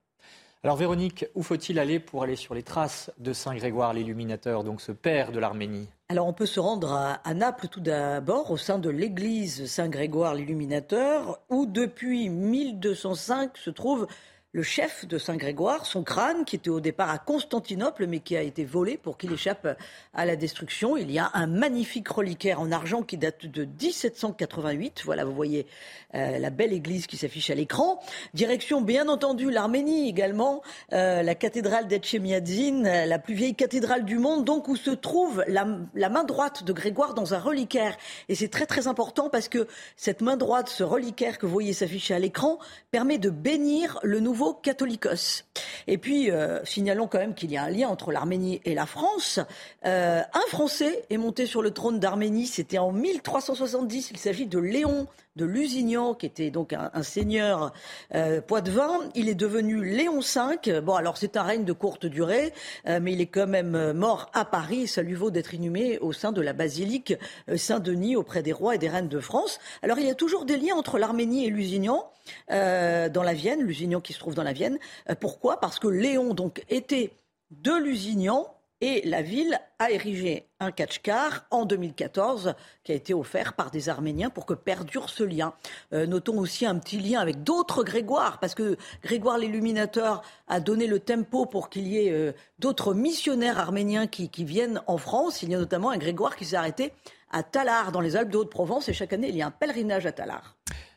Alors 0.65 0.77
Véronique, 0.77 1.27
où 1.35 1.43
faut-il 1.43 1.81
aller 1.81 1.99
pour 1.99 2.23
aller 2.23 2.37
sur 2.37 2.55
les 2.55 2.63
traces 2.63 3.11
de 3.19 3.33
Saint 3.33 3.57
Grégoire 3.57 3.93
l'Illuminateur, 3.93 4.63
donc 4.63 4.81
ce 4.81 4.93
père 4.93 5.33
de 5.33 5.41
l'Arménie? 5.41 5.89
Alors 6.09 6.29
on 6.29 6.33
peut 6.33 6.47
se 6.47 6.61
rendre 6.61 6.93
à, 6.93 7.35
Naples 7.35 7.67
tout 7.67 7.81
d'abord, 7.81 8.53
au 8.53 8.57
sein 8.57 8.79
de 8.79 8.89
l'église 8.89 9.67
Saint 9.67 9.89
Grégoire 9.89 10.37
l'Illuminateur, 10.37 11.41
où 11.49 11.67
depuis 11.67 12.29
1205 12.29 13.57
se 13.57 13.71
trouve 13.71 14.07
le 14.55 14.62
chef 14.62 15.07
de 15.07 15.17
Saint-Grégoire, 15.17 15.87
son 15.87 16.03
crâne, 16.03 16.45
qui 16.45 16.57
était 16.57 16.69
au 16.69 16.81
départ 16.81 17.09
à 17.09 17.17
Constantinople, 17.17 18.07
mais 18.07 18.21
qui 18.21 18.37
a 18.37 18.43
été 18.43 18.67
volé 18.67 18.99
pour 18.99 19.17
qu'il 19.17 19.33
échappe 19.33 19.67
à 20.12 20.27
la 20.27 20.37
destruction. 20.37 20.99
Il 20.99 21.11
y 21.11 21.19
a 21.19 21.31
un 21.33 21.47
magnifique 21.47 22.09
reliquaire 22.09 22.61
en 22.61 22.71
argent 22.71 23.03
qui 23.03 23.17
date 23.17 23.47
de 23.47 23.65
1788. 23.65 25.03
Voilà, 25.07 25.25
vous 25.25 25.35
voyez 25.35 25.67
euh, 26.15 26.38
la 26.38 26.51
belle 26.51 26.75
église 26.75 27.07
qui 27.07 27.17
s'affiche 27.17 27.49
à 27.49 27.55
l'écran. 27.55 27.99
Direction, 28.35 28.83
bien 28.83 29.09
entendu, 29.09 29.51
l'Arménie 29.51 30.07
également, 30.07 30.62
euh, 30.93 31.23
la 31.23 31.35
cathédrale 31.35 31.88
d'Etchemiadzin, 31.88 33.07
la 33.07 33.19
plus 33.19 33.35
vieille 33.35 33.55
cathédrale 33.55 34.05
du 34.05 34.19
monde, 34.19 34.45
donc 34.45 34.69
où 34.69 34.77
se 34.77 34.91
trouve 34.91 35.43
la, 35.49 35.67
la 35.95 36.11
main 36.11 36.25
droite 36.25 36.62
de 36.65 36.75
Grégoire 36.75 37.15
dans 37.15 37.33
un 37.33 37.38
reliquaire. 37.38 37.97
Et 38.29 38.35
c'est 38.35 38.49
très 38.49 38.67
très 38.67 38.87
important 38.87 39.31
parce 39.31 39.49
que 39.49 39.67
cette 39.97 40.21
main 40.21 40.37
droite, 40.37 40.69
ce 40.69 40.83
reliquaire 40.83 41.38
que 41.38 41.47
vous 41.47 41.53
voyez 41.53 41.73
s'afficher 41.73 42.12
à 42.12 42.19
l'écran, 42.19 42.59
permet 42.91 43.17
de 43.17 43.31
bénir 43.31 43.99
le 44.03 44.21
nouveau 44.21 44.41
catholicos. 44.50 45.44
Et 45.87 45.98
puis, 45.98 46.31
euh, 46.31 46.64
signalons 46.64 47.07
quand 47.07 47.18
même 47.18 47.35
qu'il 47.35 47.50
y 47.50 47.57
a 47.57 47.64
un 47.64 47.70
lien 47.70 47.88
entre 47.88 48.12
l'Arménie 48.12 48.61
et 48.64 48.74
la 48.74 48.87
France. 48.87 49.40
Euh, 49.85 50.20
un 50.20 50.48
Français 50.50 51.05
est 51.11 51.16
monté 51.16 51.46
sur 51.46 51.62
le 51.62 51.70
trône 51.70 52.00
d'Arménie, 52.00 52.46
c'était 52.46 52.78
en 52.78 52.92
1370. 52.92 54.11
Il 54.11 54.18
s'agit 54.18 54.46
de 54.46 54.59
Léon 54.59 55.07
de 55.37 55.45
Lusignan, 55.45 56.14
qui 56.14 56.27
était 56.27 56.51
donc 56.51 56.73
un, 56.73 57.03
seigneur 57.03 57.73
euh, 58.14 58.40
poitevin. 58.40 59.01
Il 59.14 59.29
est 59.29 59.35
devenu 59.35 59.85
Léon 59.85 60.21
V. 60.21 60.81
Bon, 60.81 60.95
alors 60.95 61.16
c'est 61.16 61.37
un 61.37 61.42
règne 61.42 61.64
de 61.64 61.73
courte 61.73 62.07
durée, 62.07 62.53
euh, 62.87 63.01
mais 63.03 63.12
il 63.12 63.21
est 63.21 63.27
quand 63.27 63.47
même 63.47 63.92
mort 63.92 64.31
à 64.35 64.45
Paris. 64.45 64.87
ça 64.87 65.03
lui 65.03 65.14
vaut 65.14 65.31
d'être 65.31 65.55
inhumé 65.55 65.99
au 65.99 66.12
sein 66.12 66.33
de 66.33 66.40
la 66.40 66.53
basilique 66.53 67.14
Saint-Denis 67.55 68.16
auprès 68.16 68.42
des 68.42 68.53
rois 68.53 68.75
et 68.75 68.79
des 68.79 68.88
reines 68.88 69.09
de 69.09 69.21
France. 69.21 69.59
Alors 69.83 69.99
il 69.99 70.07
y 70.07 70.11
a 70.11 70.14
toujours 70.14 70.45
des 70.45 70.57
liens 70.57 70.77
entre 70.77 70.99
l'Arménie 70.99 71.47
et 71.47 71.51
Lusignan. 71.51 72.11
dans 72.49 73.23
la 73.25 73.35
Vienne, 73.35 73.62
Lusignan 73.62 74.01
qui 74.01 74.12
se 74.12 74.18
trouve 74.18 74.35
dans 74.35 74.42
la 74.42 74.53
Vienne. 74.53 74.79
pourquoi? 75.21 75.61
Parce 75.61 75.79
que 75.79 75.88
Léon 75.88 76.35
donc 76.35 76.62
était 76.68 77.12
de 77.51 77.73
Lusignan 77.73 78.47
et 78.83 79.01
la 79.05 79.23
ville 79.23 79.61
a 79.79 79.92
érigé 79.92 80.49
un 80.59 80.73
catch-car 80.73 81.47
en 81.53 81.64
2014 81.64 82.55
qui 82.83 82.90
a 82.90 82.97
été 82.97 83.14
offert 83.14 83.53
par 83.55 83.71
des 83.71 83.88
Arméniens 83.88 84.29
pour 84.29 84.45
que 84.45 84.55
perdure 84.55 85.09
ce 85.09 85.23
lien. 85.23 85.55
Euh, 85.92 86.05
notons 86.05 86.38
aussi 86.38 86.66
un 86.66 86.77
petit 86.79 86.99
lien 86.99 87.21
avec 87.21 87.45
d'autres 87.45 87.85
Grégoire, 87.85 88.40
parce 88.40 88.57
que 88.57 88.77
Grégoire 89.05 89.38
l'Illuminateur 89.38 90.23
a 90.49 90.59
donné 90.59 90.88
le 90.88 90.99
tempo 90.99 91.47
pour 91.47 91.71
qu'il 91.71 91.87
y 91.87 92.07
ait 92.07 92.11
euh, 92.11 92.33
d'autres 92.59 92.92
missionnaires 92.92 93.61
arméniens 93.61 94.09
qui, 94.09 94.29
qui, 94.29 94.45
viennent 94.45 94.83
en 94.88 94.99
France. 94.99 95.42
Il 95.42 95.51
y 95.51 95.55
a 95.55 95.59
notamment 95.59 95.90
un 95.90 95.99
Grégoire 95.99 96.35
qui 96.35 96.45
s'est 96.45 96.57
arrêté 96.57 96.92
à 97.31 97.45
Talard, 97.45 97.92
dans 97.92 98.01
les 98.01 98.16
Alpes 98.16 98.31
de 98.31 98.38
Haute-Provence, 98.38 98.88
et 98.88 98.92
chaque 98.92 99.12
année, 99.12 99.29
il 99.29 99.37
y 99.37 99.42
a 99.42 99.47
un 99.47 99.53
pèlerinage 99.53 100.07
à 100.07 100.12
Talard. 100.12 100.57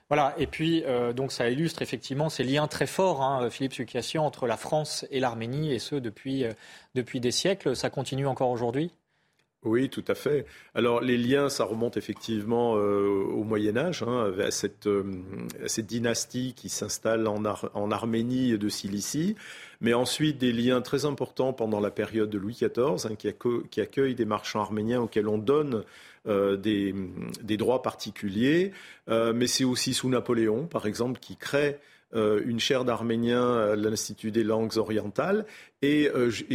Voilà, 0.10 0.36
et 0.38 0.46
puis 0.46 0.84
euh, 0.86 1.14
donc 1.14 1.32
ça 1.32 1.50
illustre 1.50 1.82
effectivement 1.82 2.30
ces 2.30 2.44
liens 2.44 2.68
très 2.68 2.86
forts, 2.86 3.24
hein, 3.24 3.50
Philippe 3.50 3.74
Sucassian, 3.74 4.24
entre 4.24 4.46
la 4.46 4.58
France 4.58 5.06
et 5.10 5.20
l'Arménie, 5.20 5.74
et 5.74 5.80
ce 5.80 5.96
depuis, 5.96 6.44
euh, 6.44 6.52
depuis 6.94 7.20
des 7.20 7.32
siècles. 7.32 7.76
Ça 7.76 7.90
continue 7.90 8.28
encore 8.28 8.52
aujourd'hui? 8.52 8.92
Oui, 9.64 9.90
tout 9.90 10.04
à 10.08 10.14
fait. 10.14 10.46
Alors 10.76 11.02
les 11.02 11.18
liens, 11.18 11.50
ça 11.50 11.64
remonte 11.64 11.98
effectivement 11.98 12.76
euh, 12.78 13.24
au 13.34 13.44
Moyen 13.44 13.78
Âge, 13.78 14.04
hein, 14.04 14.32
à, 14.40 14.52
cette, 14.52 14.88
cette, 15.66 15.88
dynastie 15.88 16.54
qui 16.56 16.70
s'installe 16.70 17.28
en, 17.28 17.44
en, 17.74 17.90
Arménie 17.90 18.60
de 18.60 18.70
Cilicie, 18.70 19.36
mais 19.82 19.96
ensuite 19.96 20.38
des 20.38 20.54
liens 20.54 20.82
très 20.82 21.06
importants 21.06 21.52
pendant 21.52 21.80
la 21.80 21.90
période 21.90 22.30
de 22.30 22.38
Louis 22.38 22.54
XIV, 22.54 23.08
hein, 23.12 23.16
qui, 23.16 23.82
accueille 23.82 24.14
des 24.14 24.26
marchands 24.26 24.62
arméniens 24.62 25.02
auxquels 25.02 25.28
on 25.28 25.40
donne 25.40 25.84
euh, 26.28 26.58
des, 26.58 27.58
droits 27.58 27.84
particuliers, 27.84 28.72
euh, 29.10 29.32
mais 29.32 29.46
c'est 29.46 29.64
aussi 29.64 29.94
sous 29.94 30.10
Napoléon, 30.10 30.66
par 30.66 30.88
exemple, 30.88 31.20
qui 31.20 31.36
crée 31.36 31.78
euh, 32.16 32.42
une 32.46 32.60
chaire 32.60 32.84
d'arménien 32.84 33.54
à 33.54 33.76
l'Institut 33.76 34.32
des 34.32 34.44
langues 34.44 34.78
orientales 34.78 35.46
et, 35.84 36.10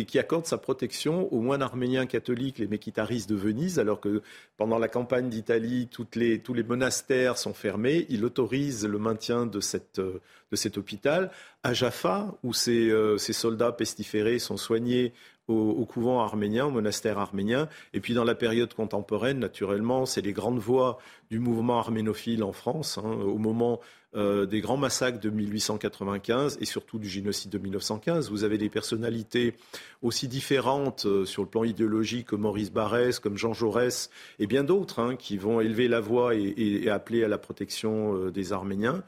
qui 0.09 0.19
accorde 0.19 0.47
sa 0.47 0.59
protection 0.59 1.33
aux 1.33 1.41
moines 1.41 1.63
arméniens 1.63 2.07
catholiques, 2.07 2.59
les 2.59 2.67
Mékitaris 2.67 3.27
de 3.29 3.37
Venise, 3.37 3.79
alors 3.79 4.01
que 4.01 4.23
pendant 4.57 4.79
la 4.79 4.89
campagne 4.89 5.29
d'Italie, 5.29 5.89
tous 5.89 6.09
les 6.17 6.63
monastères 6.65 7.39
sont 7.39 7.55
fermés. 7.55 8.07
Il 8.09 8.25
autorise 8.25 8.85
le 8.85 8.99
maintien 8.99 9.47
de, 9.47 9.61
cette, 9.61 10.01
de 10.01 10.57
cet 10.57 10.79
hôpital. 10.79 11.31
À 11.63 11.75
Jaffa, 11.75 12.35
où 12.43 12.53
ces, 12.53 12.93
ces 13.19 13.33
soldats 13.33 13.71
pestiférés 13.71 14.41
sont 14.41 14.57
soignés 14.57 15.13
au, 15.51 15.85
couvent 15.87 16.21
arménien, 16.21 16.67
au 16.67 16.71
monastère 16.71 17.19
arménien. 17.19 17.69
Et 17.95 18.01
puis 18.01 18.15
dans 18.15 18.25
la 18.25 18.35
période 18.35 18.73
contemporaine, 18.75 19.39
naturellement, 19.39 20.07
c'est 20.07 20.21
les 20.21 20.33
grandes 20.33 20.59
voix 20.59 20.99
du 21.31 21.39
mouvement 21.39 21.79
arménophile 21.79 22.43
en 22.43 22.53
France, 22.53 22.99
hein, 22.99 23.11
au 23.11 23.39
moment 23.39 23.81
euh, 24.17 24.45
des 24.45 24.61
grands 24.61 24.77
massacres 24.77 25.21
de 25.21 25.31
1895 25.31 26.59
et 26.61 26.65
surtout 26.65 26.99
du 26.99 27.09
génocide 27.09 27.53
de 27.53 27.59
1915. 27.59 28.29
Vous 28.29 28.43
avez 28.43 28.59
des 28.59 28.69
personnalités 28.69 29.55
aussi 30.03 30.27
différentes 30.27 31.07
euh, 31.07 31.25
sur 31.25 31.43
le 31.45 31.49
plan 31.49 31.63
idéologique 31.63 32.27
que 32.27 32.35
Maurice 32.35 32.73
Barrès, 32.73 33.21
comme 33.21 33.39
Jean 33.39 33.53
Jaurès 33.53 34.11
et 34.41 34.49
bien 34.49 34.65
d'autres 34.65 34.99
hein, 34.99 35.15
qui 35.15 35.37
vont 35.37 35.61
élever 35.61 35.87
la 35.87 36.01
voix 36.01 36.35
et, 36.35 36.89
appeler 36.89 37.23
à 37.23 37.29
la 37.29 37.39
protection 37.39 38.17
euh, 38.17 38.31
des 38.33 38.53
Arméniens. 38.53 39.05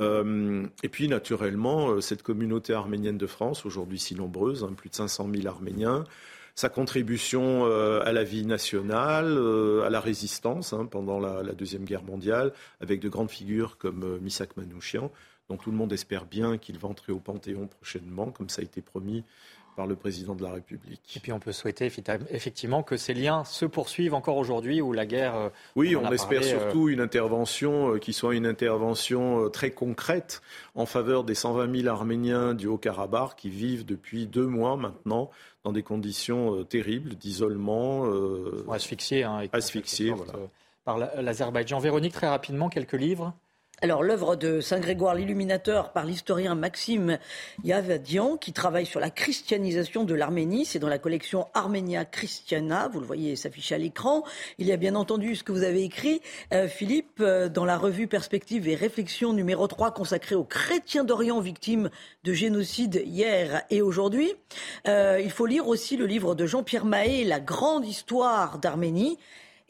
Euh, 0.00 0.66
et 0.82 0.88
puis, 0.88 1.08
naturellement, 1.08 1.90
euh, 1.90 2.00
cette 2.00 2.22
communauté 2.22 2.72
arménienne 2.72 3.18
de 3.18 3.26
France, 3.26 3.64
aujourd'hui 3.64 3.98
si 3.98 4.14
nombreuse, 4.14 4.64
hein, 4.64 4.72
plus 4.76 4.90
de 4.90 4.94
500 4.94 5.28
000 5.32 5.46
Arméniens, 5.46 6.04
sa 6.56 6.68
contribution 6.68 7.66
euh, 7.66 8.00
à 8.04 8.12
la 8.12 8.24
vie 8.24 8.46
nationale, 8.46 9.38
à 9.84 9.90
la 9.90 10.00
résistance 10.00 10.72
hein, 10.72 10.86
pendant 10.86 11.18
la, 11.18 11.42
Deuxième 11.52 11.84
Guerre 11.84 12.04
mondiale, 12.04 12.52
avec 12.80 13.00
de 13.00 13.08
grandes 13.08 13.30
figures 13.30 13.76
comme 13.78 14.18
Misak 14.20 14.56
Manouchian, 14.56 15.10
dont 15.48 15.56
tout 15.56 15.70
le 15.70 15.76
monde 15.76 15.92
espère 15.92 16.26
bien 16.26 16.58
qu'il 16.58 16.78
va 16.78 16.88
entrer 16.88 17.12
au 17.12 17.18
Panthéon 17.18 17.66
prochainement, 17.66 18.30
comme 18.30 18.48
ça 18.48 18.62
a 18.62 18.64
été 18.64 18.82
promis 18.82 19.24
par 19.74 19.86
le 19.86 19.96
président 19.96 20.34
de 20.34 20.42
la 20.42 20.52
République. 20.52 21.16
Et 21.16 21.20
puis 21.20 21.32
on 21.32 21.38
peut 21.38 21.52
souhaiter 21.52 21.90
effectivement 22.30 22.82
que 22.82 22.96
ces 22.96 23.14
liens 23.14 23.44
se 23.44 23.64
poursuivent 23.64 24.14
encore 24.14 24.36
aujourd'hui 24.36 24.80
où 24.80 24.92
la 24.92 25.06
guerre. 25.06 25.34
Euh, 25.34 25.48
oui, 25.76 25.96
on, 25.96 26.10
espère 26.12 26.42
euh, 26.42 26.44
surtout 26.44 26.88
une 26.88 27.00
intervention 27.00 27.94
euh, 27.94 27.98
qui 27.98 28.12
soit 28.12 28.34
une 28.34 28.46
intervention 28.46 29.50
très 29.50 29.70
concrète 29.70 30.42
en 30.74 30.86
faveur 30.86 31.24
des 31.24 31.34
120 31.34 31.82
000 31.82 31.88
Arméniens 31.88 32.54
du 32.54 32.66
Haut-Karabakh 32.66 33.36
qui 33.36 33.50
vivent 33.50 33.84
depuis 33.84 34.26
deux 34.26 34.46
mois 34.46 34.76
maintenant 34.76 35.30
dans 35.64 35.72
des 35.72 35.82
conditions 35.82 36.64
terribles 36.64 37.14
d'isolement. 37.14 38.04
asphyxiés, 38.70 39.24
hein, 39.24 39.42
asphyxiés 39.52 40.10
voilà. 40.10 40.32
par 40.84 40.98
l'Azerbaïdjan. 40.98 41.78
Véronique, 41.78 42.12
très 42.12 42.28
rapidement, 42.28 42.68
quelques 42.68 42.92
livres 42.92 43.34
alors 43.84 44.02
l'œuvre 44.02 44.34
de 44.34 44.62
Saint 44.62 44.80
Grégoire 44.80 45.14
l'Illuminateur 45.14 45.92
par 45.92 46.06
l'historien 46.06 46.54
Maxime 46.54 47.18
Yavadian 47.64 48.38
qui 48.38 48.54
travaille 48.54 48.86
sur 48.86 48.98
la 48.98 49.10
christianisation 49.10 50.04
de 50.04 50.14
l'Arménie, 50.14 50.64
c'est 50.64 50.78
dans 50.78 50.88
la 50.88 50.98
collection 50.98 51.48
Armenia 51.52 52.06
Christiana, 52.06 52.88
vous 52.88 53.00
le 53.00 53.04
voyez 53.04 53.36
s'afficher 53.36 53.74
à 53.74 53.78
l'écran. 53.78 54.24
Il 54.56 54.66
y 54.66 54.72
a 54.72 54.78
bien 54.78 54.94
entendu 54.94 55.36
ce 55.36 55.44
que 55.44 55.52
vous 55.52 55.64
avez 55.64 55.84
écrit, 55.84 56.22
euh, 56.54 56.66
Philippe, 56.66 57.20
euh, 57.20 57.50
dans 57.50 57.66
la 57.66 57.76
revue 57.76 58.06
Perspective 58.06 58.66
et 58.68 58.74
Réflexion 58.74 59.34
numéro 59.34 59.66
3 59.66 59.92
consacrée 59.92 60.34
aux 60.34 60.44
chrétiens 60.44 61.04
d'Orient 61.04 61.40
victimes 61.40 61.90
de 62.24 62.32
génocide 62.32 63.02
hier 63.04 63.64
et 63.68 63.82
aujourd'hui. 63.82 64.32
Euh, 64.88 65.20
il 65.22 65.30
faut 65.30 65.44
lire 65.44 65.68
aussi 65.68 65.98
le 65.98 66.06
livre 66.06 66.34
de 66.34 66.46
Jean-Pierre 66.46 66.86
Mahé, 66.86 67.22
La 67.24 67.38
grande 67.38 67.84
histoire 67.84 68.58
d'Arménie. 68.58 69.18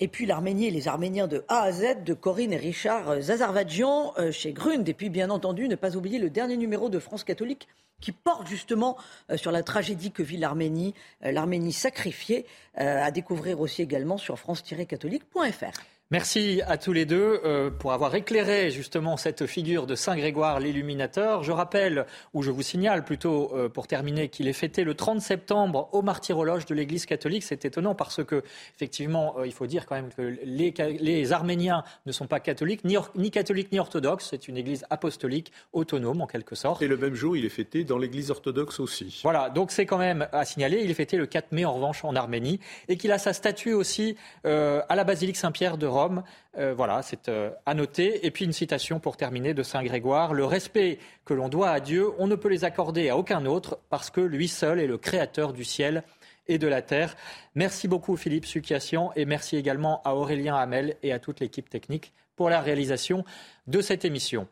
Et 0.05 0.09
puis 0.09 0.27
l'Arménie 0.27 0.67
et 0.67 0.71
les 0.71 0.87
Arméniens 0.87 1.27
de 1.27 1.47
A 1.49 1.63
à 1.63 1.73
Z 1.73 2.05
de 2.05 2.13
Corinne 2.13 2.53
et 2.53 2.59
Richard 2.59 3.23
Zazarvadjian 3.23 4.13
euh, 4.19 4.33
chez 4.33 4.53
Grund. 4.53 4.87
Et 4.87 4.93
puis 4.93 5.09
bien 5.09 5.31
entendu, 5.31 5.67
ne 5.67 5.77
pas 5.77 5.97
oublier 5.97 6.19
le 6.19 6.29
dernier 6.29 6.59
numéro 6.59 6.91
de 6.91 6.99
France 6.99 7.25
catholique 7.25 7.69
qui 8.03 8.13
porte 8.13 8.47
justement 8.47 8.99
euh, 9.31 9.39
sur 9.39 9.51
la 9.51 9.63
tragédie 9.63 10.11
que 10.11 10.23
vit 10.23 10.37
l'Arménie, 10.37 10.93
euh, 11.25 11.33
l'Arménie 11.33 11.73
sacrifiée, 11.73 12.45
à 12.77 13.11
découvrir 13.13 13.61
aussi 13.61 13.81
également 13.81 14.19
sur 14.19 14.39
france-catholique.fr. 14.39 15.81
Merci 16.11 16.61
à 16.67 16.77
tous 16.77 16.93
les 16.93 17.07
deux 17.07 17.41
euh, 17.47 17.71
pour 17.71 17.95
avoir 17.95 18.15
éclairé 18.15 18.71
justement 18.71 19.17
cette 19.17 19.47
figure 19.47 19.87
de 19.87 19.95
Saint 19.95 20.17
Grégoire 20.17 20.61
l'Illuminateur. 20.61 21.43
Je 21.43 21.51
rappelle, 21.51 22.05
ou 22.35 22.43
je 22.43 22.51
vous 22.51 22.61
signale 22.61 23.05
plutôt 23.05 23.51
euh, 23.55 23.71
pour 23.71 23.87
terminer, 23.87 24.29
qu'il 24.29 24.47
est 24.47 24.53
fêté 24.53 24.85
le 24.85 24.93
30 24.93 25.23
septembre 25.23 25.89
au 25.93 26.03
martyrologe 26.03 26.67
de 26.67 26.75
l'Église 26.75 27.07
catholique. 27.07 27.43
C'est 27.43 27.65
étonnant 27.65 27.95
parce 27.95 28.23
que, 28.23 28.43
effectivement, 28.75 29.37
euh, 29.39 29.47
il 29.47 29.53
faut 29.55 29.67
dire 29.67 29.87
quand 29.87 29.95
même 29.95 30.11
que 30.15 30.37
les, 30.45 30.75
les 31.01 31.33
Arméniens 31.33 31.85
ne 32.05 32.13
sont 32.13 32.27
pas 32.27 32.39
catholiques, 32.39 32.85
ni, 32.85 32.99
ni 33.17 33.31
catholiques 33.31 33.73
ni 33.73 33.79
orthodoxes. 33.79 34.29
C'est 34.29 34.47
une 34.47 34.59
Église 34.59 34.85
apostolique, 34.91 35.53
autonome 35.73 36.21
en 36.21 36.27
quelque 36.27 36.55
sorte. 36.55 36.83
Et 36.83 36.87
le 36.87 36.99
même 36.99 37.15
jour, 37.15 37.35
il 37.35 37.47
est 37.47 37.49
fêté 37.49 37.83
dans 37.83 37.97
l'Église 37.97 38.31
orthodoxe 38.31 38.79
aussi. 38.79 39.23
Voilà, 39.23 39.49
donc 39.49 39.71
c'est 39.71 39.87
quand 39.87 39.99
même 39.99 40.29
à 40.33 40.45
signaler. 40.45 40.83
Il 40.85 40.91
est 40.91 40.95
fêté 40.95 41.17
le 41.17 41.25
4 41.25 41.53
mai 41.53 41.65
en 41.65 41.73
revanche 41.73 42.05
en 42.05 42.15
Arménie 42.15 42.61
et 42.89 42.99
qu'il 42.99 43.11
a 43.11 43.17
sa 43.17 43.33
statue 43.33 43.73
aussi 43.73 44.17
à 44.45 44.95
la 44.95 45.05
basilique 45.05 45.39
Saint-Pierre 45.39 45.79
de 45.79 45.94
Rome 45.95 46.23
euh, 46.59 46.75
voilà, 46.75 47.03
c'est 47.03 47.29
euh, 47.29 47.51
à 47.67 47.75
noter. 47.75 48.27
Et 48.27 48.31
puis 48.31 48.45
une 48.45 48.53
citation 48.53 49.01
pour 49.01 49.17
terminer 49.17 49.55
de 49.55 49.63
Saint 49.63 49.83
Grégoire. 49.83 50.35
Le 50.35 50.45
respect 50.45 50.99
que 51.25 51.35
l'on 51.35 51.49
doit 51.49 51.71
à 51.71 51.81
Dieu, 51.81 52.09
on 52.19 52.27
ne 52.27 52.35
peut 52.35 52.49
les 52.49 52.65
accorder 52.65 53.09
à 53.09 53.17
aucun 53.17 53.47
autre 53.47 53.79
parce 53.91 54.11
que 54.11 54.21
lui 54.21 54.49
seul 54.49 54.81
est 54.81 54.87
le 54.87 54.99
créateur 54.99 55.53
du 55.53 55.65
ciel 55.65 56.03
et 56.47 56.59
de 56.59 56.67
la 56.67 56.83
terre. 56.83 57.17
Merci 57.55 57.89
beaucoup 57.89 58.17
Philippe 58.17 58.47
Sukiassian 58.47 59.13
et 59.17 59.25
merci 59.25 59.57
également 59.57 60.03
à 60.05 60.15
Aurélien 60.15 60.57
Hamel 60.57 60.97
et 61.03 61.13
à 61.13 61.19
toute 61.19 61.41
l'équipe 61.41 61.69
technique 61.69 62.13
pour 62.37 62.51
la 62.51 62.61
réalisation 62.61 63.25
de 63.67 63.81
cette 63.81 64.05
émission. 64.05 64.47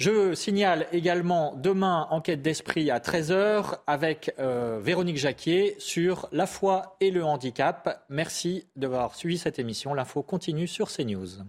Je 0.00 0.34
signale 0.34 0.86
également 0.92 1.54
demain 1.56 2.06
enquête 2.08 2.40
d'esprit 2.40 2.90
à 2.90 3.00
13h 3.00 3.80
avec 3.86 4.32
euh, 4.38 4.80
Véronique 4.82 5.18
Jacquier 5.18 5.76
sur 5.78 6.26
la 6.32 6.46
foi 6.46 6.96
et 7.00 7.10
le 7.10 7.22
handicap. 7.22 8.02
Merci 8.08 8.64
d'avoir 8.76 9.14
suivi 9.14 9.36
cette 9.36 9.58
émission. 9.58 9.92
L'info 9.92 10.22
continue 10.22 10.66
sur 10.66 10.90
CNews. 10.90 11.44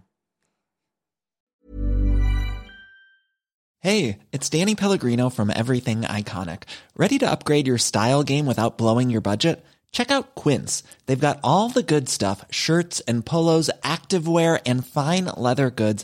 Hey, 3.80 4.18
it's 4.34 4.50
Danny 4.50 4.76
Pellegrino 4.76 5.30
from 5.30 5.50
Everything 5.50 6.02
Iconic. 6.02 6.64
Ready 6.98 7.20
to 7.20 7.32
upgrade 7.32 7.68
your 7.68 7.80
style 7.80 8.22
game 8.22 8.48
without 8.48 8.78
blowing 8.78 9.10
your 9.10 9.22
budget? 9.22 9.64
Check 9.94 10.12
out 10.12 10.36
Quince. 10.36 10.84
They've 11.06 11.18
got 11.18 11.40
all 11.42 11.70
the 11.70 11.84
good 11.84 12.10
stuff, 12.10 12.46
shirts 12.50 13.02
and 13.08 13.26
polos, 13.26 13.70
activewear 13.84 14.60
and 14.66 14.86
fine 14.86 15.32
leather 15.38 15.70
goods 15.70 16.04